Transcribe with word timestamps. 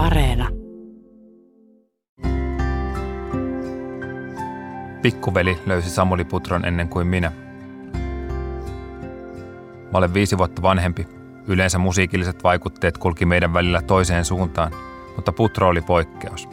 Areena. 0.00 0.48
Pikkuveli 5.02 5.58
löysi 5.66 5.90
Samuli 5.90 6.24
Putron 6.24 6.64
ennen 6.64 6.88
kuin 6.88 7.06
minä. 7.06 7.32
Mä 9.92 9.98
olen 9.98 10.14
viisi 10.14 10.38
vuotta 10.38 10.62
vanhempi. 10.62 11.08
Yleensä 11.46 11.78
musiikilliset 11.78 12.44
vaikutteet 12.44 12.98
kulki 12.98 13.26
meidän 13.26 13.54
välillä 13.54 13.82
toiseen 13.82 14.24
suuntaan, 14.24 14.72
mutta 15.16 15.32
Putro 15.32 15.68
oli 15.68 15.82
poikkeus. 15.82 16.48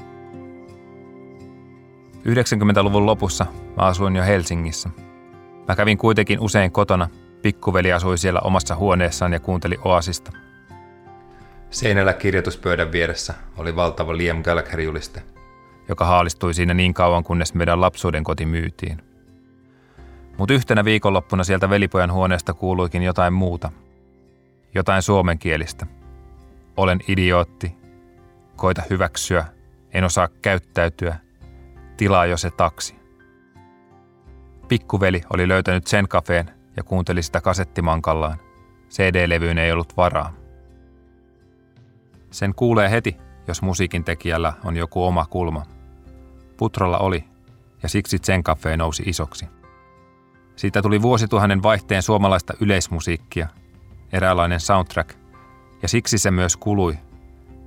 90-luvun 2.28 3.06
lopussa 3.06 3.46
mä 3.78 3.84
asuin 3.84 4.16
jo 4.16 4.24
Helsingissä. 4.24 4.90
Mä 5.68 5.76
kävin 5.76 5.98
kuitenkin 5.98 6.40
usein 6.40 6.72
kotona. 6.72 7.10
Pikkuveli 7.42 7.94
asui 7.94 8.18
siellä 8.18 8.40
omassa 8.40 8.76
huoneessaan 8.76 9.34
ja 9.34 9.40
kuunteli 9.40 9.76
Oasista– 9.84 10.32
Seinällä 11.70 12.14
kirjoituspöydän 12.14 12.92
vieressä 12.92 13.34
oli 13.58 13.76
valtava 13.76 14.18
Liam 14.18 14.44
Gallagher-juliste, 14.44 15.22
joka 15.90 16.06
haalistui 16.06 16.54
siinä 16.54 16.74
niin 16.74 16.94
kauan, 16.94 17.24
kunnes 17.24 17.54
meidän 17.54 17.82
lapsuuden 17.82 18.24
koti 18.24 18.46
myytiin. 18.46 19.02
Mutta 20.38 20.54
yhtenä 20.54 20.86
viikonloppuna 20.86 21.44
sieltä 21.44 21.70
velipojan 21.70 22.14
huoneesta 22.14 22.54
kuuluikin 22.54 23.04
jotain 23.04 23.34
muuta. 23.34 23.72
Jotain 24.76 25.02
suomenkielistä. 25.02 25.86
Olen 26.78 27.00
idiootti. 27.08 27.76
Koita 28.56 28.82
hyväksyä. 28.90 29.46
En 29.94 30.04
osaa 30.04 30.28
käyttäytyä. 30.42 31.16
Tilaa 31.98 32.26
jo 32.26 32.38
se 32.38 32.52
taksi. 32.52 32.96
Pikkuveli 34.68 35.22
oli 35.34 35.48
löytänyt 35.48 35.88
sen 35.88 36.08
kafeen 36.08 36.52
ja 36.78 36.84
kuunteli 36.84 37.24
sitä 37.24 37.42
kasettimankallaan. 37.42 38.38
CD-levyyn 38.90 39.58
ei 39.58 39.72
ollut 39.72 39.98
varaa. 39.98 40.34
Sen 42.38 42.56
kuulee 42.56 42.92
heti, 42.92 43.18
jos 43.48 43.62
musiikin 43.62 44.04
tekijällä 44.04 44.54
on 44.66 44.78
joku 44.78 45.06
oma 45.06 45.26
kulma. 45.26 45.66
Putrolla 46.58 46.98
oli, 46.98 47.24
ja 47.84 47.90
siksi 47.90 48.18
sen 48.24 48.44
Cafe 48.44 48.78
nousi 48.78 49.04
isoksi. 49.06 49.48
Siitä 50.56 50.82
tuli 50.82 51.02
vuosituhannen 51.02 51.64
vaihteen 51.64 52.02
suomalaista 52.02 52.54
yleismusiikkia, 52.60 53.48
eräänlainen 54.14 54.60
soundtrack, 54.60 55.18
ja 55.82 55.88
siksi 55.88 56.18
se 56.18 56.32
myös 56.32 56.58
kului, 56.58 56.98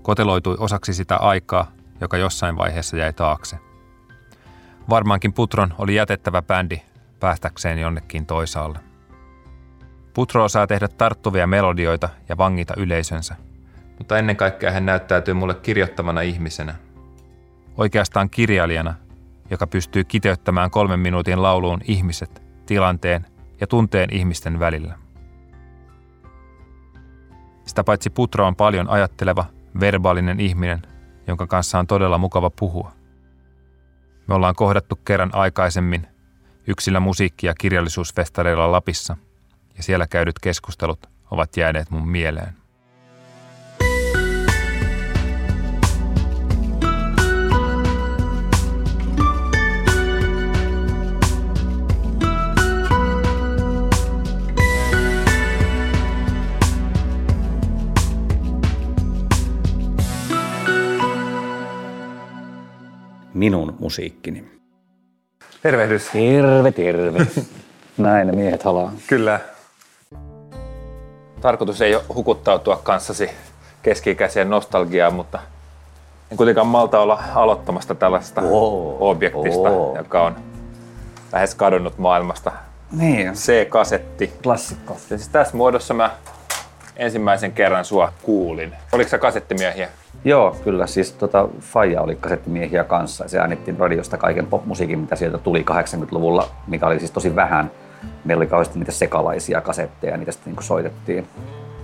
koteloitui 0.03 0.57
osaksi 0.59 0.95
sitä 0.95 1.17
aikaa, 1.17 1.73
joka 2.01 2.17
jossain 2.17 2.57
vaiheessa 2.57 2.97
jäi 2.97 3.13
taakse. 3.13 3.59
Varmaankin 4.89 5.33
Putron 5.33 5.75
oli 5.79 5.95
jätettävä 5.95 6.43
bändi 6.43 6.83
päästäkseen 7.21 7.79
jonnekin 7.79 8.27
toisaalle. 8.27 8.79
Putro 10.15 10.45
osaa 10.45 10.67
tehdä 10.67 10.89
tarttuvia 10.89 11.47
melodioita 11.47 12.09
ja 12.29 12.37
vangita 12.37 12.75
yleisönsä– 12.77 13.37
mutta 14.01 14.19
ennen 14.19 14.37
kaikkea 14.37 14.71
hän 14.71 14.87
näyttäytyy 14.87 15.35
mulle 15.35 15.55
kirjoittavana 15.55 16.21
ihmisenä. 16.21 16.75
Oikeastaan 17.77 18.31
kirjailijana, 18.31 18.95
joka 19.51 19.67
pystyy 19.67 20.05
kiteyttämään 20.05 20.71
kolmen 20.71 21.01
minuutin 21.01 21.43
lauluun 21.43 21.81
ihmiset, 21.85 22.43
tilanteen 22.67 23.27
ja 23.61 23.67
tunteen 23.67 24.09
ihmisten 24.13 24.61
välillä. 24.61 24.99
Sitä 27.67 27.85
paitsi 27.85 28.11
Putro 28.11 28.47
on 28.47 28.57
paljon 28.57 28.89
ajatteleva, 28.89 29.45
verbaalinen 29.81 30.41
ihminen, 30.41 30.83
jonka 31.27 31.47
kanssa 31.47 31.79
on 31.79 31.87
todella 31.87 32.19
mukava 32.19 32.51
puhua. 32.51 32.93
Me 34.27 34.35
ollaan 34.35 34.55
kohdattu 34.55 34.97
kerran 34.97 35.31
aikaisemmin 35.35 36.07
yksillä 36.67 37.01
musiikki- 37.01 37.47
ja 37.47 37.55
kirjallisuusfestareilla 37.59 38.73
Lapissa, 38.73 39.17
ja 39.77 39.83
siellä 39.83 40.07
käydyt 40.07 40.39
keskustelut 40.39 41.07
ovat 41.31 41.57
jääneet 41.57 41.91
mun 41.91 42.09
mieleen. 42.09 42.60
Minun 63.35 63.77
musiikkini. 63.79 64.45
Tervehdys. 65.63 66.09
Terve, 66.13 66.73
terve. 66.73 67.27
Näin 67.99 68.27
ne 68.27 68.33
miehet 68.33 68.63
halaa. 68.63 68.93
Kyllä. 69.07 69.41
Tarkoitus 71.41 71.81
ei 71.81 71.95
ole 71.95 72.05
hukuttautua 72.15 72.81
kanssasi 72.83 73.31
keski-ikäiseen 73.83 74.51
nostalgiaan, 74.51 75.15
mutta 75.15 75.39
en 76.31 76.37
kuitenkaan 76.37 76.67
malta 76.67 77.01
olla 77.01 77.23
aloittamasta 77.35 77.95
tällaista 77.95 78.41
oh, 78.41 78.97
objektista, 79.01 79.71
oh. 79.71 79.97
joka 79.97 80.23
on 80.23 80.37
lähes 81.33 81.55
kadonnut 81.55 81.99
maailmasta. 81.99 82.53
Niin. 82.93 83.33
C-kasetti. 83.33 84.33
Klassikko. 84.43 84.97
Ja 85.11 85.19
siis 85.19 85.29
tässä 85.29 85.57
muodossa 85.57 85.95
mä 85.95 86.11
ensimmäisen 86.97 87.53
kerran 87.53 87.85
sua 87.85 88.13
kuulin. 88.23 88.73
Oliko 88.93 89.11
sä 89.11 89.19
kasettimiehiä? 89.19 89.89
Joo, 90.25 90.57
kyllä. 90.65 90.87
Siis 90.87 91.13
tota, 91.13 91.49
Faija 91.61 92.03
oli 92.03 92.17
kasettimiehiä 92.17 92.85
kanssa. 92.85 93.29
Se 93.29 93.39
äänittiin 93.39 93.79
radiosta 93.79 94.19
kaiken 94.19 94.47
popmusiikin, 94.47 94.99
mitä 94.99 95.17
sieltä 95.17 95.39
tuli 95.39 95.65
80-luvulla, 95.71 96.49
mikä 96.67 96.87
oli 96.87 96.99
siis 96.99 97.11
tosi 97.11 97.37
vähän. 97.37 97.71
Meillä 98.25 98.41
oli 98.41 98.47
kauheasti 98.47 98.79
niitä 98.79 98.93
sekalaisia 98.93 99.61
kasetteja, 99.61 100.17
niitä 100.17 100.33
sitten 100.33 100.53
niin 100.53 100.63
soitettiin. 100.63 101.27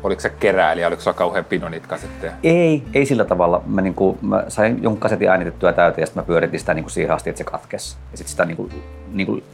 Oliko 0.02 0.20
se 0.20 0.30
keräilijä, 0.30 0.86
oliko 0.86 1.02
se 1.02 1.12
kauhean 1.12 1.44
pino 1.44 1.68
niitä 1.68 1.88
kasetteja? 1.88 2.32
Ei, 2.42 2.82
ei 2.94 3.06
sillä 3.06 3.24
tavalla. 3.24 3.62
Mä, 3.66 3.80
niin 3.80 3.94
kuin, 3.94 4.18
mä 4.22 4.44
sain 4.48 4.82
jonkun 4.82 5.00
kasetin 5.00 5.28
äänitettyä 5.28 5.72
täyteen 5.72 6.02
ja 6.02 6.06
sitten 6.06 6.22
mä 6.22 6.26
pyöritin 6.26 6.60
sitä 6.60 6.74
niin 6.74 6.84
kuin 6.84 6.92
siihen 6.92 7.14
asti, 7.14 7.30
että 7.30 7.38
se 7.38 7.44
katkesi. 7.44 7.96
Ja 8.12 8.18
sitten 8.18 8.30
sitä 8.30 8.44
niin 8.44 8.56
kuin, 8.56 8.70
niin 9.16 9.26
kuin 9.26 9.44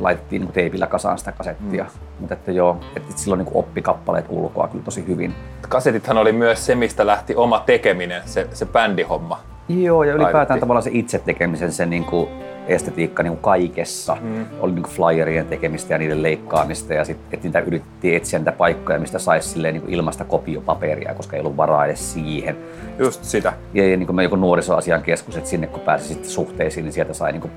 laitettiin 0.00 0.40
niin 0.40 0.46
kuin 0.46 0.54
teipillä 0.54 0.86
kasaan 0.86 1.18
sitä 1.18 1.32
kasettia. 1.32 1.84
Mm. 1.84 1.90
Mutta 2.20 2.34
että 2.34 2.52
joo, 2.52 2.80
että 2.96 3.12
silloin 3.16 3.38
niin 3.38 3.52
kuin 3.52 3.64
oppi 3.64 3.82
kappaleet 3.82 4.26
ulkoa 4.28 4.68
kyllä 4.68 4.84
tosi 4.84 5.06
hyvin. 5.06 5.34
Kasetithan 5.68 6.18
oli 6.18 6.32
myös 6.32 6.66
se, 6.66 6.74
mistä 6.74 7.06
lähti 7.06 7.36
oma 7.36 7.62
tekeminen, 7.66 8.22
se, 8.24 8.48
se 8.52 8.66
bändihomma. 8.66 9.40
Joo, 9.68 10.04
ja 10.04 10.12
ylipäätään 10.12 10.34
Laitettiin. 10.34 10.60
tavallaan 10.60 10.82
se 10.82 10.90
itse 10.92 11.18
tekemisen, 11.18 11.72
se 11.72 11.86
niin 11.86 12.04
kuin, 12.04 12.28
estetiikka 12.66 13.22
niin 13.22 13.32
kuin 13.32 13.42
kaikessa. 13.42 14.16
Mm. 14.20 14.46
Oli 14.60 14.72
niin 14.72 14.82
kuin 14.82 14.94
flyerien 14.94 15.46
tekemistä 15.46 15.94
ja 15.94 15.98
niiden 15.98 16.22
leikkaamista 16.22 16.94
ja 16.94 17.04
sitten 17.04 17.38
et 17.38 17.42
niitä 17.42 17.60
yritettiin 17.60 18.16
etsiä 18.16 18.38
niitä 18.38 18.52
paikkoja, 18.52 18.98
mistä 18.98 19.18
saisi 19.18 19.62
niin 19.62 19.82
ilmasta 19.88 20.24
kopiopaperia, 20.24 21.14
koska 21.14 21.36
ei 21.36 21.40
ollut 21.40 21.56
varaa 21.56 21.86
edes 21.86 22.12
siihen. 22.12 22.56
Just 22.98 23.24
sitä. 23.24 23.52
Ja, 23.74 23.88
ja 23.88 23.96
niin 23.96 24.06
kuin 24.06 24.22
joku 24.22 24.36
nuorisoasian 24.36 25.02
keskus, 25.02 25.36
että 25.36 25.50
sinne 25.50 25.66
kun 25.66 25.80
pääsi 25.80 26.08
sitten 26.08 26.30
suhteisiin, 26.30 26.84
niin 26.84 26.92
sieltä 26.92 27.14
sai 27.14 27.32
niin 27.32 27.40
kuin 27.40 27.52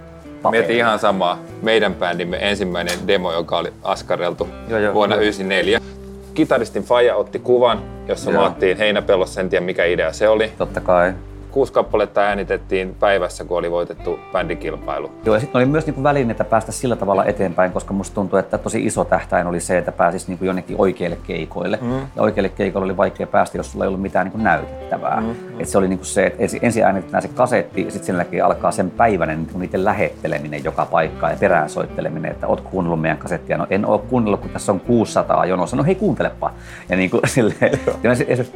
Mietin 0.51 0.77
ihan 0.77 0.99
samaa. 0.99 1.39
Meidän 1.61 1.95
bändimme 1.95 2.37
ensimmäinen 2.41 3.07
demo, 3.07 3.33
joka 3.33 3.57
oli 3.57 3.73
askareltu 3.83 4.47
joo, 4.67 4.79
joo, 4.79 4.93
vuonna 4.93 5.15
1994. 5.15 5.79
Kitaristin 6.33 6.83
Faja 6.83 7.15
otti 7.15 7.39
kuvan, 7.39 7.81
jossa 8.07 8.31
joo. 8.31 8.41
maattiin 8.41 8.77
heinäpellossa, 8.77 9.41
en 9.41 9.49
tiedä 9.49 9.65
mikä 9.65 9.85
idea 9.85 10.13
se 10.13 10.29
oli. 10.29 10.51
Totta 10.57 10.81
kai 10.81 11.13
kuusi 11.53 11.73
kappaletta 11.73 12.21
äänitettiin 12.21 12.95
päivässä, 12.99 13.45
kun 13.45 13.57
oli 13.57 13.71
voitettu 13.71 14.19
bändikilpailu. 14.31 15.11
Joo, 15.25 15.35
ja 15.35 15.39
sitten 15.39 15.59
oli 15.59 15.65
myös 15.65 15.85
niinku 15.85 16.03
välineitä 16.03 16.43
päästä 16.43 16.71
sillä 16.71 16.95
tavalla 16.95 17.25
eteenpäin, 17.25 17.71
koska 17.71 17.93
musta 17.93 18.15
tuntuu, 18.15 18.39
että 18.39 18.57
tosi 18.57 18.85
iso 18.85 19.05
tähtäin 19.05 19.47
oli 19.47 19.59
se, 19.59 19.77
että 19.77 19.91
pääsisi 19.91 20.27
niinku 20.27 20.45
jonnekin 20.45 20.75
oikeille 20.79 21.17
keikoille. 21.27 21.79
Mm. 21.81 21.91
Ja 22.15 22.21
oikeille 22.21 22.49
keikoille 22.49 22.85
oli 22.85 22.97
vaikea 22.97 23.27
päästä, 23.27 23.57
jos 23.57 23.71
sulla 23.71 23.85
ei 23.85 23.87
ollut 23.87 24.01
mitään 24.01 24.25
niinku 24.25 24.37
näytettävää. 24.37 25.21
Mm. 25.21 25.27
Mm. 25.27 25.59
Et 25.59 25.67
se 25.67 25.77
oli 25.77 25.87
niinku 25.87 26.05
se, 26.05 26.25
että 26.25 26.43
ensin 26.61 26.83
äänitetään 26.83 27.21
se 27.21 27.27
kasetti, 27.27 27.85
ja 27.85 27.91
sitten 27.91 28.05
sen 28.05 28.15
jälkeen 28.15 28.45
alkaa 28.45 28.71
sen 28.71 28.91
päivänen 28.91 29.37
niinku 29.37 29.59
niiden 29.59 29.85
lähetteleminen 29.85 30.63
joka 30.63 30.85
paikkaan 30.85 31.31
ja 31.31 31.37
perään 31.39 31.69
soitteleminen, 31.69 32.31
että 32.31 32.47
oot 32.47 32.61
kuunnellut 32.61 33.01
meidän 33.01 33.17
kasettia. 33.17 33.57
No 33.57 33.67
en 33.69 33.85
ole 33.85 34.01
kuunnellut, 34.09 34.41
kun 34.41 34.49
tässä 34.49 34.71
on 34.71 34.79
600 34.79 35.45
jonossa. 35.45 35.75
No 35.75 35.83
hei, 35.83 35.95
kuuntelepa. 35.95 36.51
Ja 36.89 36.97
niinku, 36.97 37.19
silleen, 37.25 37.79
ja 38.03 38.09
mä, 38.09 38.15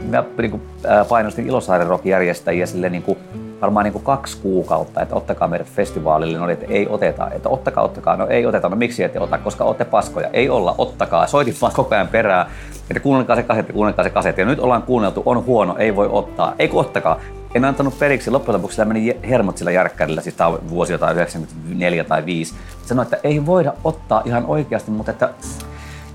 mä, 0.09 0.17
mä 0.17 0.23
niinku, 0.41 0.61
painostin 1.09 1.47
Ilosaaren 1.47 1.87
rock 1.87 2.05
järjestäjiä 2.05 2.65
silleen, 2.87 2.91
niin 2.91 3.03
kuin, 3.03 3.17
varmaan 3.61 3.83
niin 3.83 3.93
kuin 3.93 4.03
kaksi 4.03 4.37
kuukautta, 4.41 5.01
että 5.01 5.15
ottakaa 5.15 5.47
meidät 5.47 5.67
festivaalille. 5.67 6.37
No 6.37 6.43
oli, 6.43 6.53
että 6.53 6.65
ei 6.69 6.87
oteta, 6.89 7.31
että 7.31 7.49
ottakaa, 7.49 7.83
ottakaa. 7.83 8.15
No 8.15 8.27
ei 8.27 8.45
oteta, 8.45 8.69
no 8.69 8.75
miksi 8.75 9.03
ette 9.03 9.19
ota, 9.19 9.37
koska 9.37 9.63
olette 9.63 9.85
paskoja. 9.85 10.29
Ei 10.33 10.49
olla, 10.49 10.75
ottakaa. 10.77 11.27
Soitin 11.27 11.55
vaan 11.61 11.73
koko 11.73 11.95
ajan 11.95 12.07
perään, 12.07 12.47
että 12.89 12.99
kuunnelkaa 12.99 13.35
se 13.35 13.43
kasetti, 13.43 13.73
kuunnelkaa 13.73 14.03
se 14.03 14.09
kasetti. 14.09 14.41
Ja 14.41 14.45
nyt 14.45 14.59
ollaan 14.59 14.83
kuunneltu, 14.83 15.23
on 15.25 15.45
huono, 15.45 15.75
ei 15.77 15.95
voi 15.95 16.09
ottaa. 16.11 16.53
Ei 16.59 16.67
kun 16.67 16.81
ottakaa. 16.81 17.19
En 17.55 17.65
antanut 17.65 17.99
periksi. 17.99 18.31
Loppujen 18.31 18.57
lopuksi 18.57 18.85
meni 18.85 19.17
hermot 19.29 19.57
sillä 19.57 19.71
järkkärillä, 19.71 20.21
siis 20.21 20.35
tämä 20.35 20.49
on 20.49 20.59
vuosi 20.69 20.93
jotain 20.93 21.15
94 21.15 22.03
tai 22.03 22.25
5. 22.25 22.53
Sanoin, 22.85 23.05
että 23.05 23.17
ei 23.23 23.45
voida 23.45 23.73
ottaa 23.83 24.21
ihan 24.25 24.45
oikeasti, 24.45 24.91
mutta 24.91 25.11
että 25.11 25.29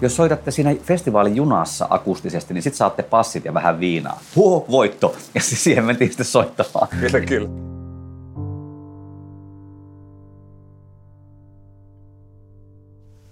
jos 0.02 0.16
soitatte 0.16 0.50
siinä 0.50 0.74
festivaalin 0.82 1.36
junassa 1.36 1.86
akustisesti, 1.90 2.54
niin 2.54 2.62
sitten 2.62 2.78
saatte 2.78 3.02
passit 3.02 3.44
ja 3.44 3.54
vähän 3.54 3.80
viinaa. 3.80 4.20
Huo, 4.36 4.66
voitto! 4.70 5.16
Ja 5.34 5.40
siihen 5.40 5.84
mentiin 5.84 6.10
sitten 6.10 6.26
soittamaan. 6.26 6.88
Kyllä, 7.00 7.20
kyllä. 7.20 7.48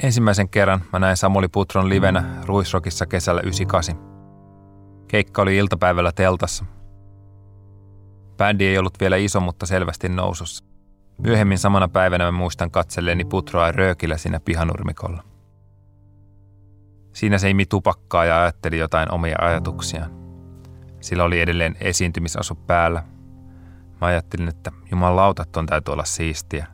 Ensimmäisen 0.03 0.49
kerran 0.49 0.81
mä 0.93 0.99
näin 0.99 1.17
Samuli 1.17 1.49
Putron 1.49 1.89
livenä 1.89 2.25
Ruisrokissa 2.47 3.07
kesällä 3.07 3.41
98. 3.41 3.97
Keikka 5.09 5.43
oli 5.43 5.57
iltapäivällä 5.57 6.13
teltassa. 6.13 6.65
Bändi 8.37 8.67
ei 8.67 8.79
ollut 8.79 9.01
vielä 9.01 9.17
iso, 9.17 9.41
mutta 9.41 9.67
selvästi 9.67 10.09
nousussa. 10.09 10.65
Myöhemmin 11.19 11.59
samana 11.59 11.89
päivänä 11.89 12.25
mä 12.25 12.31
muistan 12.31 12.71
katselleeni 12.71 13.25
putroa 13.25 13.73
röökillä 13.73 14.17
siinä 14.17 14.41
pihanurmikolla. 14.41 15.30
Siinä 17.13 17.39
se 17.39 17.51
imi 17.51 17.67
tupakkaa 17.67 18.25
ja 18.25 18.43
ajatteli 18.43 18.79
jotain 18.79 19.13
omia 19.13 19.37
ajatuksiaan. 19.41 20.11
Sillä 21.01 21.25
oli 21.25 21.41
edelleen 21.41 21.77
esiintymisasu 21.81 22.55
päällä. 22.55 23.03
Mä 24.01 24.07
ajattelin, 24.07 24.49
että 24.49 24.73
jumalauta, 24.91 25.45
ton 25.53 25.67
täytyy 25.67 25.93
olla 25.93 26.05
siistiä. 26.05 26.67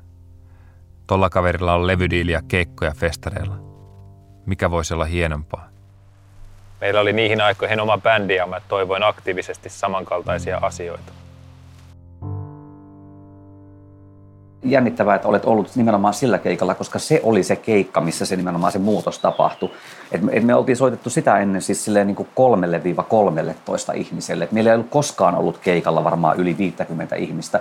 Tolla 1.07 1.31
kaverilla 1.31 1.75
on 1.75 1.87
levydiiliä, 1.87 2.43
keikkoja 2.49 2.93
festareilla. 2.97 3.57
Mikä 4.47 4.71
voisi 4.71 4.95
olla 4.95 5.05
hienompaa? 5.05 5.69
Meillä 6.81 7.01
oli 7.01 7.13
niihin 7.13 7.41
aikoihin 7.41 7.81
oma 7.81 7.99
bändi 7.99 8.35
ja 8.35 8.47
mä 8.47 8.61
toivoin 8.69 9.03
aktiivisesti 9.03 9.69
samankaltaisia 9.69 10.59
asioita. 10.63 11.13
Jännittävää, 14.71 15.15
että 15.15 15.29
olet 15.29 15.45
ollut 15.45 15.71
nimenomaan 15.77 16.15
sillä 16.15 16.39
keikalla, 16.39 16.75
koska 16.75 16.99
se 16.99 17.21
oli 17.23 17.43
se 17.43 17.57
keikka, 17.57 18.01
missä 18.01 18.27
se 18.27 18.37
nimenomaan 18.37 18.73
se 18.73 18.79
muutos 18.79 19.19
tapahtui. 19.19 19.71
Et 20.13 20.23
me, 20.23 20.33
et 20.35 20.45
me 20.45 20.55
oltiin 20.55 20.77
soitettu 20.77 21.11
sitä 21.11 21.39
ennen 21.39 21.63
siis 21.63 21.85
silleen 21.85 22.07
niin 22.07 22.17
kuin 22.17 22.29
kolmelle 22.35 22.85
viiva 22.85 23.03
kolmelle 23.03 23.55
toista 23.65 23.93
ihmiselle. 23.93 24.45
Et 24.45 24.53
meillä 24.53 24.71
ei 24.71 24.75
ollut 24.75 24.91
koskaan 24.91 25.35
ollut 25.35 25.59
keikalla 25.59 26.05
varmaan 26.05 26.37
yli 26.37 26.59
50 26.59 27.17
ihmistä. 27.17 27.61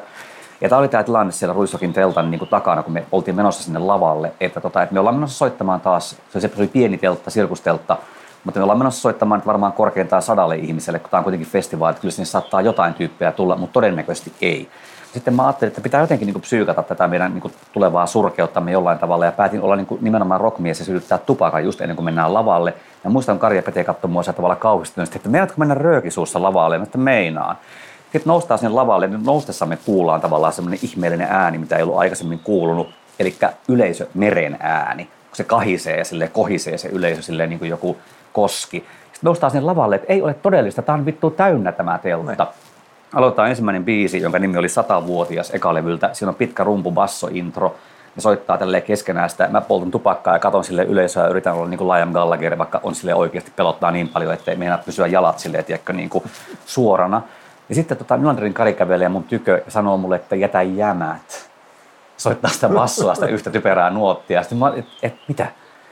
Ja 0.61 0.69
tämä 0.69 0.79
oli 0.79 0.87
tämä 0.87 1.03
tilanne 1.03 1.31
siellä 1.31 1.53
Ruissokin 1.53 1.93
teltan 1.93 2.31
niin 2.31 2.39
kuin 2.39 2.49
takana, 2.49 2.83
kun 2.83 2.93
me 2.93 3.05
oltiin 3.11 3.35
menossa 3.35 3.63
sinne 3.63 3.79
lavalle, 3.79 4.31
että, 4.39 4.61
tota, 4.61 4.83
että 4.83 4.93
me 4.93 4.99
ollaan 4.99 5.15
menossa 5.15 5.37
soittamaan 5.37 5.81
taas, 5.81 6.15
se 6.29 6.49
oli 6.57 6.67
pieni 6.67 6.97
teltta, 6.97 7.31
sirkusteltta, 7.31 7.97
mutta 8.45 8.59
me 8.59 8.63
ollaan 8.63 8.79
menossa 8.79 9.01
soittamaan 9.01 9.39
nyt 9.39 9.47
varmaan 9.47 9.73
korkeintaan 9.73 10.21
sadalle 10.21 10.55
ihmiselle, 10.55 10.99
kun 10.99 11.09
tämä 11.09 11.19
on 11.19 11.23
kuitenkin 11.23 11.49
festivaali, 11.49 11.91
että 11.91 12.01
kyllä 12.01 12.11
sinne 12.11 12.25
saattaa 12.25 12.61
jotain 12.61 12.93
tyyppejä 12.93 13.31
tulla, 13.31 13.55
mutta 13.55 13.73
todennäköisesti 13.73 14.33
ei 14.41 14.69
sitten 15.15 15.35
mä 15.35 15.45
ajattelin, 15.45 15.69
että 15.69 15.81
pitää 15.81 16.01
jotenkin 16.01 16.25
niin 16.25 16.41
psyykata 16.41 16.83
tätä 16.83 17.07
meidän 17.07 17.33
niin 17.33 17.53
tulevaa 17.73 18.05
surkeuttamme 18.05 18.71
jollain 18.71 18.99
tavalla 18.99 19.25
ja 19.25 19.31
päätin 19.31 19.61
olla 19.61 19.75
niin 19.75 19.87
nimenomaan 20.01 20.41
rockmies 20.41 20.79
ja 20.79 20.85
sytyttää 20.85 21.17
tupakan 21.17 21.63
just 21.63 21.81
ennen 21.81 21.95
kuin 21.95 22.05
mennään 22.05 22.33
lavalle. 22.33 22.73
Ja 23.03 23.09
muistan 23.09 23.39
Karja 23.39 23.63
Pete 23.63 23.83
katsoi 23.83 24.09
mua 24.09 24.23
tavalla 24.23 24.55
kauhistunut, 24.55 25.15
että 25.15 25.29
meinaatko 25.29 25.55
mennä 25.57 25.73
röökisuussa 25.73 26.41
lavalle? 26.41 26.75
Että 26.75 26.97
meinaan. 26.97 27.55
Sitten 28.01 28.29
noustaan 28.31 28.57
sinne 28.57 28.73
lavalle, 28.73 29.07
niin 29.07 29.23
noustessa 29.23 29.65
me 29.65 29.77
kuullaan 29.85 30.21
tavallaan 30.21 30.53
semmoinen 30.53 30.79
ihmeellinen 30.83 31.27
ääni, 31.29 31.57
mitä 31.57 31.75
ei 31.75 31.83
ollut 31.83 31.97
aikaisemmin 31.97 32.39
kuulunut, 32.39 32.89
eli 33.19 33.35
yleisö 33.67 34.07
meren 34.13 34.57
ääni. 34.59 35.05
Kun 35.05 35.35
se 35.35 35.43
kahisee 35.43 35.97
ja 35.97 36.05
sille 36.05 36.27
kohisee 36.27 36.77
se 36.77 36.87
yleisö 36.87 37.21
silleen 37.21 37.49
niin 37.49 37.59
kuin 37.59 37.69
joku 37.69 37.97
koski. 38.35 38.77
Sitten 38.79 39.27
noustaan 39.27 39.51
sinne 39.51 39.65
lavalle, 39.65 39.95
että 39.95 40.13
ei 40.13 40.21
ole 40.21 40.33
todellista, 40.33 40.81
tämä 40.81 40.97
on 40.97 41.05
vittu 41.05 41.29
täynnä 41.29 41.71
tämä 41.71 41.99
teltta. 42.03 42.43
Noin 42.43 42.53
aloitetaan 43.13 43.49
ensimmäinen 43.49 43.85
biisi, 43.85 44.21
jonka 44.21 44.39
nimi 44.39 44.57
oli 44.57 44.69
Satavuotias 44.69 45.51
ekalevyltä. 45.53 46.09
Siinä 46.13 46.29
on 46.29 46.35
pitkä 46.35 46.63
rumpu 46.63 46.91
basso 46.91 47.27
intro. 47.31 47.75
Ne 48.15 48.21
soittaa 48.21 48.57
tälleen 48.57 48.83
keskenään 48.83 49.29
sitä. 49.29 49.47
Mä 49.47 49.61
poltun 49.61 49.91
tupakkaa 49.91 50.35
ja 50.35 50.39
katon 50.39 50.63
sille 50.63 50.83
yleisöä 50.83 51.23
ja 51.23 51.29
yritän 51.29 51.53
olla 51.53 51.69
niin 51.69 51.77
kuin 51.77 51.87
Liam 51.87 52.11
Gallagher, 52.11 52.57
vaikka 52.57 52.79
on 52.83 52.95
sille 52.95 53.15
oikeasti 53.15 53.51
pelottaa 53.55 53.91
niin 53.91 54.09
paljon, 54.09 54.33
ettei 54.33 54.55
meinaa 54.55 54.77
pysyä 54.77 55.07
jalat 55.07 55.39
sille, 55.39 55.63
tiedätkö, 55.63 55.93
niin 55.93 56.09
kuin 56.09 56.23
suorana. 56.65 57.21
Ja 57.69 57.75
sitten 57.75 57.97
tota, 57.97 58.17
Nylanderin 58.17 58.53
Kari 58.53 58.73
kävelee 58.73 59.09
mun 59.09 59.23
tykö 59.23 59.61
ja 59.65 59.71
sanoo 59.71 59.97
mulle, 59.97 60.15
että 60.15 60.35
jätä 60.35 60.61
jämät. 60.61 61.49
Soittaa 62.17 62.51
sitä 62.51 62.69
bassoa, 62.69 63.15
sitä 63.15 63.27
yhtä 63.27 63.49
typerää 63.49 63.89
nuottia. 63.89 64.41
Sitten 64.41 64.57
mä, 64.57 64.73
et, 64.75 64.85
et, 65.03 65.15
mitä? 65.27 65.47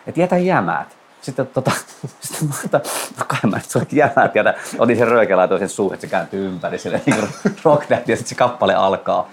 Että 0.08 0.22
jätä 0.22 0.38
jämät 0.38 0.88
sitten 1.24 1.48
tota, 1.48 1.72
sitten 2.22 2.48
mä 2.48 2.56
että 2.66 2.82
no 3.20 3.26
kai 3.28 3.40
mä 3.52 3.58
nyt 3.58 3.70
soit 3.70 3.94
jämät 3.94 4.36
ja 4.36 4.54
otin 4.80 4.98
sen 4.98 5.08
röökä 5.08 5.38
laitoin 5.38 5.60
sen 5.60 5.70
suuhun, 5.70 5.94
että 5.94 6.08
se 6.08 6.12
kääntyy 6.12 6.48
ympäri 6.48 6.78
sille 6.78 7.02
niin 7.06 7.28
rock 7.64 7.90
ja 7.90 7.98
sitten 7.98 8.26
se 8.26 8.36
kappale 8.36 8.76
alkaa. 8.76 9.30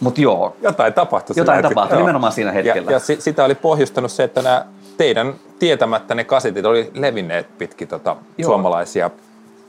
Mutta 0.00 0.20
joo. 0.20 0.56
Jotain 0.62 0.92
tapahtui. 0.92 1.34
Jotain 1.36 1.62
tapahtui 1.62 1.96
joo. 1.96 2.00
nimenomaan 2.00 2.32
siinä 2.32 2.52
hetkellä. 2.52 2.90
Ja, 2.90 3.00
ja 3.08 3.20
sitä 3.20 3.44
oli 3.44 3.54
pohjustanut 3.54 4.12
se, 4.12 4.24
että 4.24 4.42
nämä 4.42 4.66
teidän 4.96 5.34
tietämättä 5.58 6.14
ne 6.14 6.24
kasetit 6.24 6.64
oli 6.64 6.90
levinneet 6.94 7.58
pitkin 7.58 7.88
tota 7.88 8.16
suomalaisia 8.42 9.10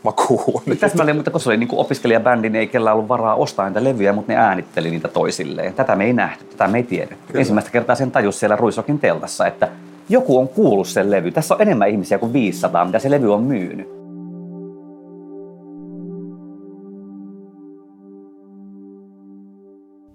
makuun. 0.03 0.63
Täsmälleen, 0.79 1.15
mutta 1.15 1.31
kun 1.31 1.41
se 1.41 1.49
oli 1.49 1.57
niin 1.57 1.69
opiskelijabändi, 1.71 2.49
niin 2.49 2.59
ei 2.59 2.67
kellään 2.67 2.95
ollut 2.95 3.09
varaa 3.09 3.35
ostaa 3.35 3.67
niitä 3.67 3.83
levyjä, 3.83 4.13
mutta 4.13 4.31
ne 4.31 4.39
äänitteli 4.39 4.91
niitä 4.91 5.07
toisilleen. 5.07 5.73
Tätä 5.73 5.95
me 5.95 6.05
ei 6.05 6.13
nähty, 6.13 6.45
tätä 6.45 6.67
me 6.67 6.77
ei 6.77 6.83
tiedetty. 6.83 7.39
Ensimmäistä 7.39 7.71
kertaa 7.71 7.95
sen 7.95 8.11
tajus 8.11 8.39
siellä 8.39 8.55
Ruisokin 8.55 8.99
teltassa, 8.99 9.47
että 9.47 9.69
joku 10.09 10.39
on 10.39 10.47
kuullut 10.47 10.87
sen 10.87 11.11
levy. 11.11 11.31
Tässä 11.31 11.55
on 11.55 11.61
enemmän 11.61 11.89
ihmisiä 11.89 12.17
kuin 12.17 12.33
500, 12.33 12.85
mitä 12.85 12.99
se 12.99 13.11
levy 13.11 13.33
on 13.33 13.43
myynyt. 13.43 13.87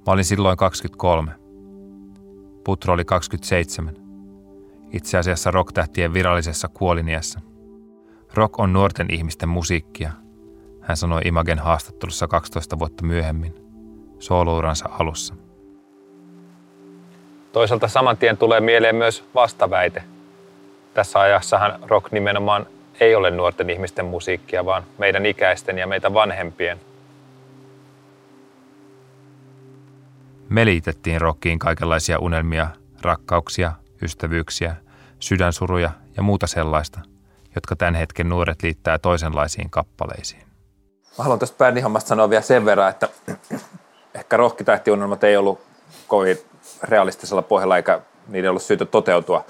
Mä 0.06 0.12
olin 0.12 0.24
silloin 0.24 0.56
23. 0.56 1.32
Putro 2.64 2.94
oli 2.94 3.04
27. 3.04 3.94
Itse 4.92 5.18
asiassa 5.18 5.50
rocktähtien 5.50 6.14
virallisessa 6.14 6.68
kuoliniässä. 6.68 7.40
Rock 8.34 8.60
on 8.60 8.72
nuorten 8.72 9.06
ihmisten 9.10 9.48
musiikkia, 9.48 10.12
hän 10.80 10.96
sanoi 10.96 11.22
Imagen 11.24 11.58
haastattelussa 11.58 12.28
12 12.28 12.78
vuotta 12.78 13.04
myöhemmin, 13.04 13.54
soolouransa 14.18 14.88
alussa. 14.98 15.34
Toisaalta 17.52 17.88
saman 17.88 18.16
tien 18.16 18.36
tulee 18.36 18.60
mieleen 18.60 18.96
myös 18.96 19.24
vastaväite. 19.34 20.02
Tässä 20.94 21.20
ajassahan 21.20 21.78
rock 21.86 22.12
nimenomaan 22.12 22.66
ei 23.00 23.14
ole 23.14 23.30
nuorten 23.30 23.70
ihmisten 23.70 24.04
musiikkia, 24.04 24.64
vaan 24.64 24.82
meidän 24.98 25.26
ikäisten 25.26 25.78
ja 25.78 25.86
meitä 25.86 26.14
vanhempien. 26.14 26.80
Me 30.48 30.64
liitettiin 30.64 31.20
rockiin 31.20 31.58
kaikenlaisia 31.58 32.18
unelmia, 32.18 32.68
rakkauksia, 33.02 33.72
ystävyyksiä, 34.02 34.76
sydänsuruja 35.20 35.90
ja 36.16 36.22
muuta 36.22 36.46
sellaista, 36.46 37.00
jotka 37.54 37.76
tämän 37.76 37.94
hetken 37.94 38.28
nuoret 38.28 38.62
liittää 38.62 38.98
toisenlaisiin 38.98 39.70
kappaleisiin. 39.70 40.42
Mä 41.18 41.24
haluan 41.24 41.38
tästä 41.38 41.58
bändihommasta 41.58 42.08
sanoa 42.08 42.30
vielä 42.30 42.42
sen 42.42 42.64
verran, 42.64 42.90
että 42.90 43.08
ehkä 44.14 44.36
rohkitähtiunelmat 44.36 45.24
ei 45.24 45.36
ollut 45.36 45.60
kovin 46.06 46.38
realistisella 46.82 47.42
pohjalla 47.42 47.76
eikä 47.76 48.00
niiden 48.28 48.50
ollut 48.50 48.62
syytä 48.62 48.84
toteutua. 48.84 49.44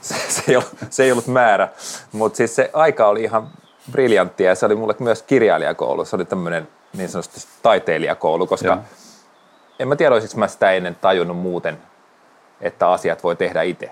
Se, 0.00 0.14
se, 0.28 0.42
ei, 0.48 0.56
ollut, 0.56 0.76
se 0.90 1.04
ei 1.04 1.12
ollut 1.12 1.26
määrä, 1.26 1.68
mutta 2.12 2.36
siis 2.36 2.56
se 2.56 2.70
aika 2.72 3.06
oli 3.06 3.22
ihan 3.22 3.48
briljanttia 3.92 4.48
ja 4.48 4.54
se 4.54 4.66
oli 4.66 4.74
mulle 4.74 4.94
myös 4.98 5.22
kirjailijakoulu. 5.22 6.04
Se 6.04 6.16
oli 6.16 6.24
tämmöinen 6.24 6.68
niin 6.96 7.08
sanotusti 7.08 7.48
taiteilijakoulu, 7.62 8.46
koska 8.46 8.66
Joo. 8.68 8.78
en 9.78 9.88
mä 9.88 9.96
tiedä, 9.96 10.14
olisiko 10.14 10.38
mä 10.38 10.48
sitä 10.48 10.72
ennen 10.72 10.94
tajunnut 10.94 11.36
muuten, 11.36 11.78
että 12.60 12.88
asiat 12.90 13.22
voi 13.24 13.36
tehdä 13.36 13.62
itse. 13.62 13.90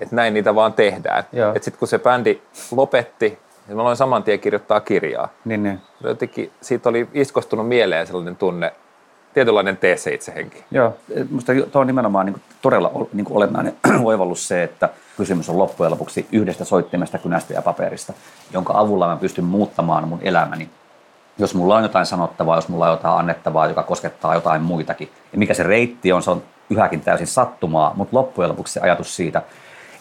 Että 0.00 0.16
näin 0.16 0.34
niitä 0.34 0.54
vaan 0.54 0.72
tehdään. 0.72 1.24
Että 1.54 1.64
sitten 1.64 1.78
kun 1.78 1.88
se 1.88 1.98
bändi 1.98 2.40
lopetti, 2.70 3.38
niin 3.66 3.76
mä 3.76 3.82
aloin 3.82 3.96
saman 3.96 4.22
tien 4.22 4.40
kirjoittaa 4.40 4.80
kirjaa. 4.80 5.28
Niin, 5.44 5.62
niin. 5.62 5.80
Jotenkin 6.00 6.52
siitä 6.60 6.88
oli 6.88 7.08
iskostunut 7.14 7.68
mieleen 7.68 8.06
sellainen 8.06 8.36
tunne, 8.36 8.72
tietynlainen 9.34 9.78
T7-henki. 9.78 10.64
Joo, 10.70 10.96
minusta 11.28 11.52
tuo 11.72 11.80
on 11.80 11.86
nimenomaan 11.86 12.26
niin 12.26 12.34
kuin, 12.34 12.42
todella 12.62 12.92
niin 13.12 13.24
kuin 13.24 13.36
olennainen 13.36 13.76
oivallus 14.04 14.48
se, 14.48 14.62
että 14.62 14.88
kysymys 15.16 15.48
on 15.48 15.58
loppujen 15.58 15.92
lopuksi 15.92 16.26
yhdestä 16.32 16.64
soittimesta, 16.64 17.18
kynästä 17.18 17.54
ja 17.54 17.62
paperista, 17.62 18.12
jonka 18.52 18.78
avulla 18.78 19.08
mä 19.08 19.16
pystyn 19.16 19.44
muuttamaan 19.44 20.08
mun 20.08 20.20
elämäni. 20.22 20.70
Jos 21.38 21.54
mulla 21.54 21.76
on 21.76 21.82
jotain 21.82 22.06
sanottavaa, 22.06 22.56
jos 22.56 22.68
mulla 22.68 22.84
on 22.84 22.90
jotain 22.90 23.18
annettavaa, 23.18 23.66
joka 23.66 23.82
koskettaa 23.82 24.34
jotain 24.34 24.62
muitakin. 24.62 25.10
Ja 25.32 25.38
mikä 25.38 25.54
se 25.54 25.62
reitti 25.62 26.12
on, 26.12 26.22
se 26.22 26.30
on 26.30 26.42
yhäkin 26.70 27.00
täysin 27.00 27.26
sattumaa, 27.26 27.92
mutta 27.96 28.16
loppujen 28.16 28.50
lopuksi 28.50 28.72
se 28.72 28.80
ajatus 28.80 29.16
siitä, 29.16 29.42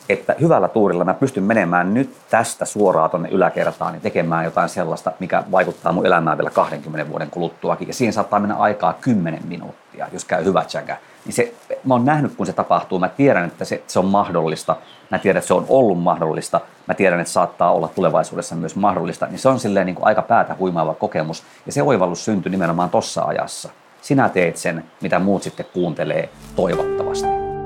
että 0.09 0.35
hyvällä 0.41 0.67
tuurilla 0.67 1.03
mä 1.03 1.13
pystyn 1.13 1.43
menemään 1.43 1.93
nyt 1.93 2.17
tästä 2.29 2.65
suoraan 2.65 3.09
tuonne 3.09 3.29
yläkertaan 3.29 3.93
ja 3.93 3.99
tekemään 3.99 4.45
jotain 4.45 4.69
sellaista, 4.69 5.11
mikä 5.19 5.43
vaikuttaa 5.51 5.91
mun 5.91 6.05
elämään 6.05 6.37
vielä 6.37 6.49
20 6.49 7.11
vuoden 7.11 7.29
kuluttuakin. 7.31 7.87
Ja 7.87 7.93
siihen 7.93 8.13
saattaa 8.13 8.39
mennä 8.39 8.55
aikaa 8.55 8.93
10 9.01 9.39
minuuttia, 9.47 10.07
jos 10.13 10.25
käy 10.25 10.43
hyvä 10.43 10.63
tsäkä. 10.63 10.97
Niin 11.25 11.33
se, 11.33 11.53
mä 11.83 11.93
oon 11.93 12.05
nähnyt, 12.05 12.35
kun 12.35 12.45
se 12.45 12.53
tapahtuu. 12.53 12.99
Mä 12.99 13.09
tiedän, 13.09 13.45
että 13.45 13.65
se, 13.65 13.83
se 13.87 13.99
on 13.99 14.05
mahdollista. 14.05 14.75
Mä 15.11 15.19
tiedän, 15.19 15.37
että 15.37 15.47
se 15.47 15.53
on 15.53 15.65
ollut 15.69 16.03
mahdollista. 16.03 16.61
Mä 16.87 16.93
tiedän, 16.93 17.19
että 17.19 17.33
saattaa 17.33 17.71
olla 17.71 17.87
tulevaisuudessa 17.87 18.55
myös 18.55 18.75
mahdollista. 18.75 19.27
Niin 19.27 19.39
se 19.39 19.49
on 19.49 19.59
silleen 19.59 19.85
niin 19.85 19.95
kuin 19.95 20.07
aika 20.07 20.21
päätä 20.21 20.55
huimaava 20.59 20.93
kokemus. 20.93 21.43
Ja 21.65 21.71
se 21.71 21.83
oivallus 21.83 22.25
syntyi 22.25 22.49
nimenomaan 22.49 22.89
tossa 22.89 23.21
ajassa. 23.21 23.69
Sinä 24.01 24.29
teet 24.29 24.57
sen, 24.57 24.83
mitä 25.01 25.19
muut 25.19 25.43
sitten 25.43 25.65
kuuntelee 25.73 26.29
toivottavasti. 26.55 27.60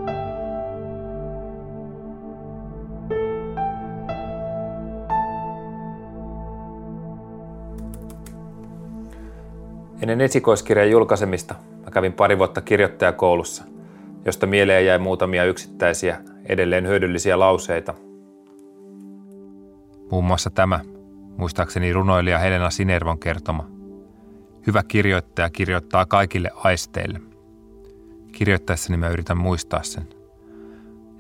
Ennen 10.02 10.22
esikoiskirjan 10.22 10.92
julkaisemista 10.92 11.56
mä 11.86 11.92
kävin 11.92 12.14
pari 12.14 12.38
vuotta 12.38 12.62
kirjoittajakoulussa, 12.62 13.64
josta 14.26 14.48
mieleen 14.48 14.86
jäi 14.86 15.00
muutamia 15.00 15.46
yksittäisiä 15.46 16.22
edelleen 16.46 16.88
hyödyllisiä 16.88 17.40
lauseita. 17.40 17.94
Muun 20.12 20.26
muassa 20.26 20.50
tämä, 20.50 20.80
muistaakseni 21.38 21.94
runoilija 21.94 22.40
Helena 22.40 22.70
Sinervon 22.70 23.20
kertoma. 23.20 23.68
Hyvä 24.68 24.84
kirjoittaja 24.88 25.50
kirjoittaa 25.50 26.06
kaikille 26.06 26.52
aisteille. 26.56 27.22
Kirjoittaessani 28.32 28.98
mä 28.98 29.10
yritän 29.10 29.38
muistaa 29.38 29.84
sen. 29.84 30.08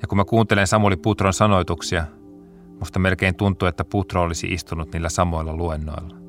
Ja 0.01 0.07
kun 0.07 0.17
mä 0.17 0.25
kuuntelen 0.25 0.67
Samuli 0.67 0.97
Putron 0.97 1.33
sanoituksia, 1.33 2.05
musta 2.79 2.99
melkein 2.99 3.35
tuntuu, 3.35 3.67
että 3.67 3.85
Putro 3.85 4.21
olisi 4.21 4.47
istunut 4.47 4.93
niillä 4.93 5.09
samoilla 5.09 5.55
luennoilla. 5.55 6.24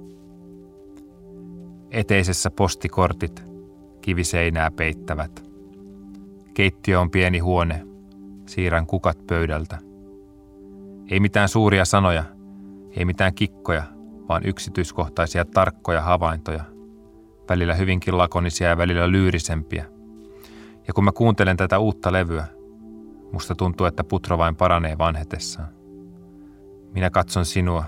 Eteisessä 1.90 2.50
postikortit, 2.50 3.44
kiviseinää 4.00 4.70
peittävät. 4.70 5.44
Keittiö 6.54 7.00
on 7.00 7.10
pieni 7.10 7.38
huone, 7.38 7.86
siirrän 8.46 8.86
kukat 8.86 9.26
pöydältä. 9.26 9.78
Ei 11.10 11.20
mitään 11.20 11.48
suuria 11.48 11.84
sanoja, 11.84 12.24
ei 12.96 13.04
mitään 13.04 13.34
kikkoja, 13.34 13.82
vaan 14.28 14.42
yksityiskohtaisia 14.44 15.44
tarkkoja 15.44 16.00
havaintoja. 16.02 16.64
Välillä 17.48 17.74
hyvinkin 17.74 18.18
lakonisia 18.18 18.68
ja 18.68 18.76
välillä 18.76 19.10
lyyrisempiä. 19.12 19.84
Ja 20.88 20.94
kun 20.94 21.04
mä 21.04 21.12
kuuntelen 21.12 21.56
tätä 21.56 21.78
uutta 21.78 22.12
levyä, 22.12 22.46
musta 23.32 23.54
tuntuu, 23.54 23.86
että 23.86 24.04
putro 24.04 24.38
vain 24.38 24.56
paranee 24.56 24.98
vanhetessaan. 24.98 25.68
Minä 26.94 27.10
katson 27.10 27.44
sinua, 27.44 27.84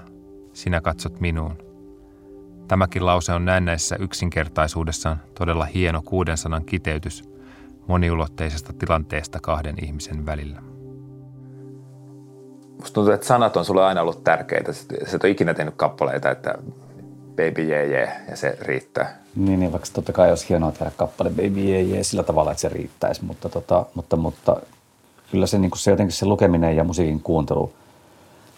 sinä 0.53 0.81
katsot 0.81 1.21
minuun. 1.21 1.68
Tämäkin 2.69 3.07
lause 3.07 3.33
on 3.33 3.45
näennäisessä 3.45 3.97
yksinkertaisuudessaan 4.01 5.21
todella 5.39 5.65
hieno 5.65 6.03
kuuden 6.05 6.37
sanan 6.37 6.65
kiteytys 6.65 7.25
moniulotteisesta 7.87 8.73
tilanteesta 8.73 9.39
kahden 9.43 9.85
ihmisen 9.85 10.27
välillä. 10.27 10.63
Musta 12.79 12.95
tuntuu, 12.95 13.13
että 13.13 13.27
sanat 13.27 13.57
on 13.57 13.65
sulle 13.65 13.85
aina 13.85 14.03
ollut 14.03 14.25
tärkeitä. 14.25 14.73
Sä 14.73 14.87
et 15.17 15.25
ole 15.25 15.31
ikinä 15.31 15.55
tehnyt 15.55 15.75
kappaleita, 15.77 16.31
että 16.31 16.55
baby 17.31 17.63
yeah, 17.63 17.89
yeah, 17.89 18.09
ja 18.31 18.37
se 18.37 18.59
riittää. 18.61 19.19
Niin, 19.37 19.61
niin 19.61 19.73
vaikka 19.73 19.89
totta 19.93 20.13
kai 20.13 20.29
olisi 20.29 20.49
hienoa 20.49 20.73
tehdä 20.73 20.93
kappale 20.97 21.31
baby 21.31 21.61
yeah, 21.61 21.89
yeah, 21.89 22.03
sillä 22.03 22.23
tavalla, 22.23 22.51
että 22.51 22.61
se 22.61 22.69
riittäisi, 22.69 23.25
mutta, 23.25 23.49
tota, 23.49 23.87
mutta, 23.95 24.17
mutta 24.17 24.57
kyllä 25.31 25.47
se, 25.47 25.59
niin 25.59 25.71
se 25.77 25.91
jotenkin 25.91 26.17
se 26.17 26.27
lukeminen 26.27 26.77
ja 26.77 26.85
musiikin 26.85 27.21
kuuntelu 27.21 27.73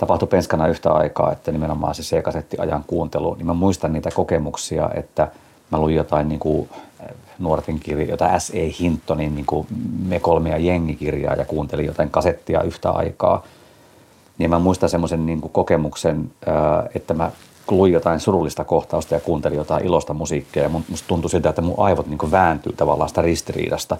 tapahtui 0.00 0.28
penskana 0.28 0.66
yhtä 0.66 0.92
aikaa, 0.92 1.32
että 1.32 1.52
nimenomaan 1.52 1.94
se 1.94 2.02
C-kasettiajan 2.02 2.84
kuuntelu, 2.86 3.34
niin 3.34 3.46
mä 3.46 3.54
muistan 3.54 3.92
niitä 3.92 4.10
kokemuksia, 4.14 4.90
että 4.94 5.28
mä 5.70 5.78
luin 5.78 5.94
jotain 5.94 6.28
niin 6.28 6.40
kuin 6.40 6.68
nuorten 7.38 7.80
kirjaa, 7.80 8.10
jotain 8.10 8.40
S.E. 8.40 8.70
Hintonin 8.80 9.34
niin 9.34 9.46
kuin 9.46 9.66
Me 10.06 10.20
kolme 10.20 10.50
ja 10.50 10.58
jengikirjaa 10.58 11.34
ja 11.34 11.44
kuuntelin 11.44 11.86
jotain 11.86 12.10
kasettia 12.10 12.62
yhtä 12.62 12.90
aikaa– 12.90 13.42
niin 14.40 14.50
mä 14.50 14.58
muistan 14.58 14.88
semmoisen 14.88 15.26
niin 15.26 15.40
kokemuksen, 15.40 16.30
että 16.94 17.14
mä 17.14 17.30
luin 17.70 17.92
jotain 17.92 18.20
surullista 18.20 18.64
kohtausta 18.64 19.14
ja 19.14 19.20
kuuntelin 19.20 19.58
jotain 19.58 19.86
ilosta 19.86 20.14
musiikkia 20.14 20.62
ja 20.62 20.68
musta 20.68 21.08
tuntui 21.08 21.30
siltä, 21.30 21.48
että 21.48 21.62
mun 21.62 21.74
aivot 21.78 22.06
niin 22.06 22.30
vääntyy 22.30 22.72
tavallaan 22.72 23.08
sitä 23.08 23.22
ristiriidasta. 23.22 23.96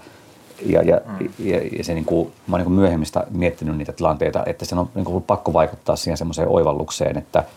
Ja, 0.66 0.82
ja, 0.82 1.00
mm. 1.06 1.28
ja, 1.38 1.60
ja 1.78 1.84
se 1.84 1.94
niin 1.94 2.04
kuin, 2.04 2.32
mä 2.46 2.56
oon 2.56 2.64
niin 2.64 2.72
myöhemmistä 2.72 3.26
miettinyt 3.30 3.76
niitä 3.76 3.92
tilanteita, 3.92 4.42
että 4.46 4.64
sen 4.64 4.78
on 4.78 4.88
niin 4.94 5.04
kuin 5.04 5.24
pakko 5.24 5.52
vaikuttaa 5.52 5.96
siihen 5.96 6.16
semmoiseen 6.16 6.48
oivallukseen, 6.48 7.18
että– 7.18 7.44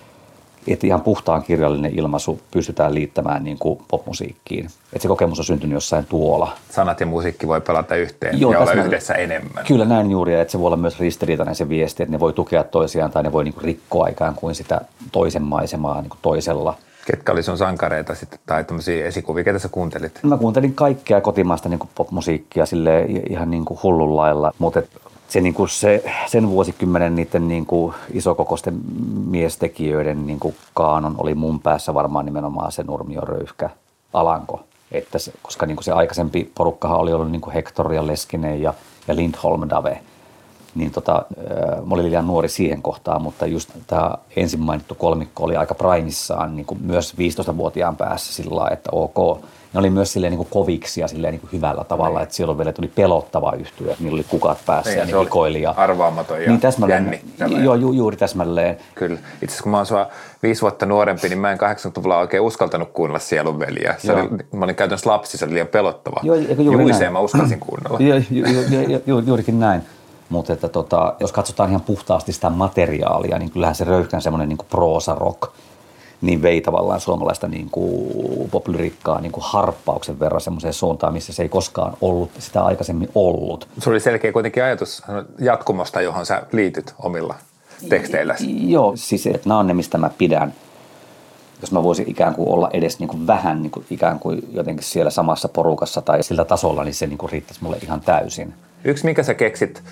että 0.67 0.88
ihan 0.88 1.01
puhtaan 1.01 1.43
kirjallinen 1.43 2.00
ilmaisu 2.00 2.39
pystytään 2.51 2.93
liittämään 2.93 3.43
niin 3.43 3.57
kuin 3.60 3.79
popmusiikkiin. 3.88 4.65
Että 4.65 5.00
se 5.01 5.07
kokemus 5.07 5.39
on 5.39 5.45
syntynyt 5.45 5.74
jossain 5.74 6.05
tuolla. 6.05 6.51
Sanat 6.69 7.00
ja 7.00 7.05
musiikki 7.05 7.48
voi 7.48 7.62
pelata 7.62 7.95
yhteen 7.95 8.39
Joo, 8.39 8.51
ja 8.51 8.60
olla 8.60 8.74
yhdessä 8.74 9.13
enemmän. 9.13 9.65
Kyllä 9.65 9.86
näin 9.86 10.12
juuri, 10.12 10.33
että 10.33 10.51
se 10.51 10.60
voi 10.60 10.67
olla 10.67 10.77
myös 10.77 11.00
ristiriitainen 11.00 11.55
se 11.55 11.69
viesti, 11.69 12.03
että 12.03 12.12
ne 12.12 12.19
voi 12.19 12.33
tukea 12.33 12.63
toisiaan 12.63 13.12
tai 13.12 13.24
ne 13.24 13.31
voi 13.31 13.43
niin 13.43 13.53
kuin 13.53 13.63
rikkoa 13.63 14.07
ikään 14.07 14.36
kuin 14.36 14.55
sitä 14.55 14.81
toisen 15.12 15.43
maisemaa 15.43 16.01
niin 16.01 16.10
kuin 16.10 16.19
toisella. 16.22 16.77
Ketkä 17.05 17.31
oli 17.31 17.43
sun 17.43 17.57
sankareita 17.57 18.15
sitten, 18.15 18.39
tai 18.45 18.63
tämmöisiä 18.63 19.05
esikuvia, 19.05 19.43
ketä 19.43 19.60
sä 19.60 19.69
kuuntelit? 19.69 20.19
Mä 20.24 20.38
kuuntelin 20.38 20.75
kaikkea 20.75 21.22
kotimaista 21.22 21.69
niin 21.69 21.79
popmusiikkia 21.95 22.65
sille 22.65 23.05
ihan 23.29 23.51
niin 23.51 23.65
kuin 23.65 23.79
hullun 23.83 24.15
lailla, 24.15 24.51
mutta 24.60 24.81
se, 25.27 25.41
niin 25.41 25.53
kuin 25.53 25.69
se, 25.69 26.03
sen 26.27 26.50
vuosikymmenen 26.50 27.15
niiden 27.15 27.48
niin 27.48 27.65
kuin 27.65 27.93
isokokoisten 28.12 28.79
miestekijöiden 29.27 30.27
niin 30.27 30.39
kuin 30.39 30.55
kaanon 30.74 31.15
oli 31.17 31.36
mun 31.36 31.60
päässä 31.60 31.93
varmaan 31.93 32.25
nimenomaan 32.25 32.72
se 32.72 32.83
Nurmio 32.83 33.22
Röyhkä 33.22 33.69
Alanko. 34.13 34.63
Että 34.91 35.19
se, 35.19 35.33
koska 35.41 35.65
niin 35.65 35.75
kuin 35.75 35.83
se 35.83 35.91
aikaisempi 35.91 36.51
porukkahan 36.55 37.00
oli 37.00 37.13
ollut 37.13 37.31
niin 37.31 37.41
kuin 37.41 37.53
Hector 37.53 37.93
ja 37.93 38.07
Leskinen 38.07 38.62
ja, 38.62 38.74
ja 39.07 39.15
Lindholm 39.15 39.69
Dave. 39.69 40.00
Niin 40.75 40.92
tota, 40.92 41.25
mä 41.86 41.96
olin 41.96 42.06
liian 42.06 42.27
nuori 42.27 42.50
siihen 42.50 42.82
kohtaan, 42.82 43.22
mutta 43.22 43.46
just 43.46 43.70
tämä 43.88 44.12
ensin 44.36 44.60
mainittu 44.60 44.96
kolmikko 44.96 45.44
oli 45.44 45.56
aika 45.56 45.75
primissaan 45.75 46.56
niin 46.56 46.65
kuin 46.65 46.80
myös 46.84 47.13
15-vuotiaan 47.13 47.96
päässä 47.96 48.34
sillä 48.34 48.56
lailla, 48.56 48.74
että 48.74 48.89
ok, 48.92 49.44
ne 49.74 49.80
oli 49.80 49.89
myös 49.89 50.13
silleen 50.13 50.32
niin 50.32 50.38
kuin 50.38 50.48
koviksi 50.51 51.01
ja 51.01 51.08
silleen 51.08 51.32
niin 51.32 51.42
kuin 51.42 51.51
hyvällä 51.51 51.84
tavalla, 51.84 52.20
niin. 52.20 52.24
että 52.24 52.36
silloin 52.36 52.58
vielä 52.58 52.74
tuli 52.74 52.88
pelottava 52.88 53.53
yhtyö, 53.60 53.92
että 53.92 54.03
niillä 54.03 54.15
oli 54.15 54.24
kukat 54.24 54.58
päässä 54.65 54.89
niin, 54.89 55.00
ja 55.00 55.06
ne 55.06 55.24
hikoili. 55.24 55.62
Ja, 55.62 55.74
arvaamaton 55.77 56.42
ja 56.42 56.50
niin 56.50 56.60
täsmälleen, 56.60 57.20
Joo, 57.63 57.75
ju, 57.75 57.92
juuri 57.92 58.18
täsmälleen. 58.18 58.77
Kyllä. 58.96 59.20
Itse 59.20 59.46
asiassa 59.46 59.63
kun 59.63 59.72
mä 59.72 59.77
oon 59.77 59.86
sua 59.86 60.08
viisi 60.44 60.62
vuotta 60.62 60.86
nuorempi, 60.86 61.30
niin 61.30 61.39
mä 61.39 61.51
en 61.51 61.58
80-luvulla 61.58 62.18
oikein 62.18 62.44
uskaltanut 62.44 62.89
kuunnella 62.94 63.20
sielunveliä. 63.20 63.96
Se 63.98 64.13
oli, 64.13 64.30
mä 64.51 64.65
olin 64.65 64.75
käytännössä 64.75 65.10
lapsi, 65.10 65.38
se 65.38 65.46
oli 65.46 65.53
liian 65.53 65.68
pelottava. 65.68 66.20
Joo, 66.24 66.36
juuri 66.36 66.84
Juiseen 66.84 67.13
mä 67.13 67.20
uskalsin 67.20 67.60
kuunnella. 67.60 67.98
Joo, 68.00 68.18
ju, 68.18 68.46
ju, 68.46 68.62
ju, 68.89 69.01
ju, 69.06 69.20
juurikin 69.20 69.60
näin. 69.60 69.82
Mutta 70.34 70.54
että 70.54 70.70
tota, 70.70 71.16
jos 71.20 71.32
katsotaan 71.32 71.70
ihan 71.70 71.82
puhtaasti 71.82 72.34
sitä 72.34 72.50
materiaalia, 72.50 73.40
niin 73.40 73.52
kyllähän 73.52 73.75
se 73.75 73.84
röyhkän 73.84 74.22
semmoinen 74.22 74.50
niin 74.50 74.58
proosa 74.70 75.16
rock– 75.16 75.42
niin 76.24 76.42
vei 76.42 76.62
tavallaan 76.62 77.00
suomalaista 77.00 77.48
niin 77.48 77.70
kuin 77.70 78.50
poplyriikkaa 78.52 79.22
niin 79.22 79.32
kuin 79.32 79.44
harppauksen 79.48 80.20
verran 80.20 80.42
semmoiseen 80.42 80.74
suuntaan, 80.74 81.13
missä 81.13 81.34
se 81.34 81.44
ei 81.44 81.50
koskaan 81.50 81.94
ollut 82.02 82.32
sitä 82.40 82.63
aikaisemmin 82.63 83.10
ollut. 83.16 83.68
Se 83.80 83.90
oli 83.90 84.00
selkeä 84.00 84.32
kuitenkin 84.32 84.63
ajatus 84.63 85.04
jatkumosta, 85.40 86.02
johon 86.02 86.25
sä 86.25 86.44
liityt 86.52 86.94
omilla 87.00 87.36
teksteillä. 87.90 88.36
Joo, 88.68 88.94
siis 88.96 89.28
että 89.28 89.50
nämä 89.50 89.60
on 89.60 89.68
ne, 89.68 89.74
mistä 89.74 89.98
mä 89.98 90.10
pidän. 90.18 90.54
Jos 91.62 91.72
mä 91.72 91.84
voisin 91.84 92.10
ikään 92.10 92.36
kuin 92.36 92.50
olla 92.50 92.70
edes 92.74 93.00
niin 93.00 93.08
kuin 93.08 93.28
vähän 93.28 93.62
niin 93.62 93.72
kuin 93.72 93.86
ikään 93.90 94.20
kuin 94.20 94.42
jotenkin 94.52 94.86
siellä 94.86 95.12
samassa 95.12 95.48
porukassa 95.48 96.02
tai 96.02 96.24
sillä 96.24 96.46
tasolla, 96.46 96.84
niin 96.84 96.94
se 96.94 97.08
niin 97.08 97.18
kuin 97.18 97.32
riittäisi 97.32 97.63
mulle 97.63 97.78
ihan 97.84 98.02
täysin. 98.02 98.54
Yksi, 98.84 99.06
mikä 99.06 99.24
sä 99.24 99.34
keksit, 99.34 99.84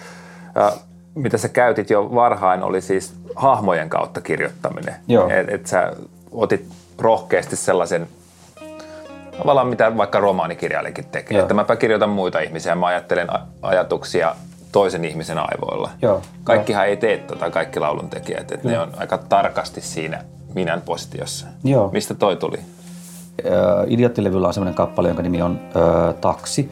mitä 1.15 1.38
sä 1.38 1.50
käytit 1.50 1.89
jo 1.89 2.15
varhain, 2.15 2.63
oli 2.63 2.81
siis 2.81 3.13
hahmojen 3.36 3.89
kautta 3.89 4.22
kirjoittaminen. 4.22 4.96
Joo. 5.08 5.29
Et, 5.29 5.50
et 5.50 5.67
sä 5.67 5.93
otit 6.31 6.65
rohkeasti 7.00 7.55
sellaisen 7.55 8.08
tavallaan 9.38 9.67
mitä 9.67 9.98
vaikka 9.98 10.20
romaanikirjailijakin 10.20 11.05
tekee. 11.05 11.38
Joo. 11.38 11.41
Että 11.41 11.53
mäpä 11.53 11.75
kirjoitan 11.75 12.10
muita 12.10 12.39
ihmisiä, 12.39 12.75
mä 12.75 12.86
ajattelen 12.86 13.27
ajatuksia 13.62 14.36
toisen 14.72 15.05
ihmisen 15.05 15.38
aivoilla. 15.38 15.89
Joo. 16.01 16.22
Kaikkihan 16.43 16.86
Joo. 16.86 16.89
ei 16.89 16.98
tee 16.98 17.17
tota, 17.17 17.50
kaikki 17.50 17.79
lauluntekijät, 17.79 18.51
että 18.51 18.67
ne 18.67 18.79
on 18.79 18.91
aika 18.98 19.17
tarkasti 19.17 19.81
siinä 19.81 20.24
minän 20.53 20.81
positiossa. 20.81 21.48
Joo. 21.63 21.89
Mistä 21.91 22.13
toi 22.13 22.36
tuli? 22.36 22.58
Idioottilevyllä 23.88 24.48
on 24.48 24.53
semmoinen 24.53 24.75
kappale, 24.75 25.08
jonka 25.08 25.24
nimi 25.24 25.41
on 25.41 25.60
ö, 25.75 26.13
Taksi. 26.13 26.72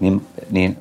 Niin, 0.00 0.26
niin 0.50 0.76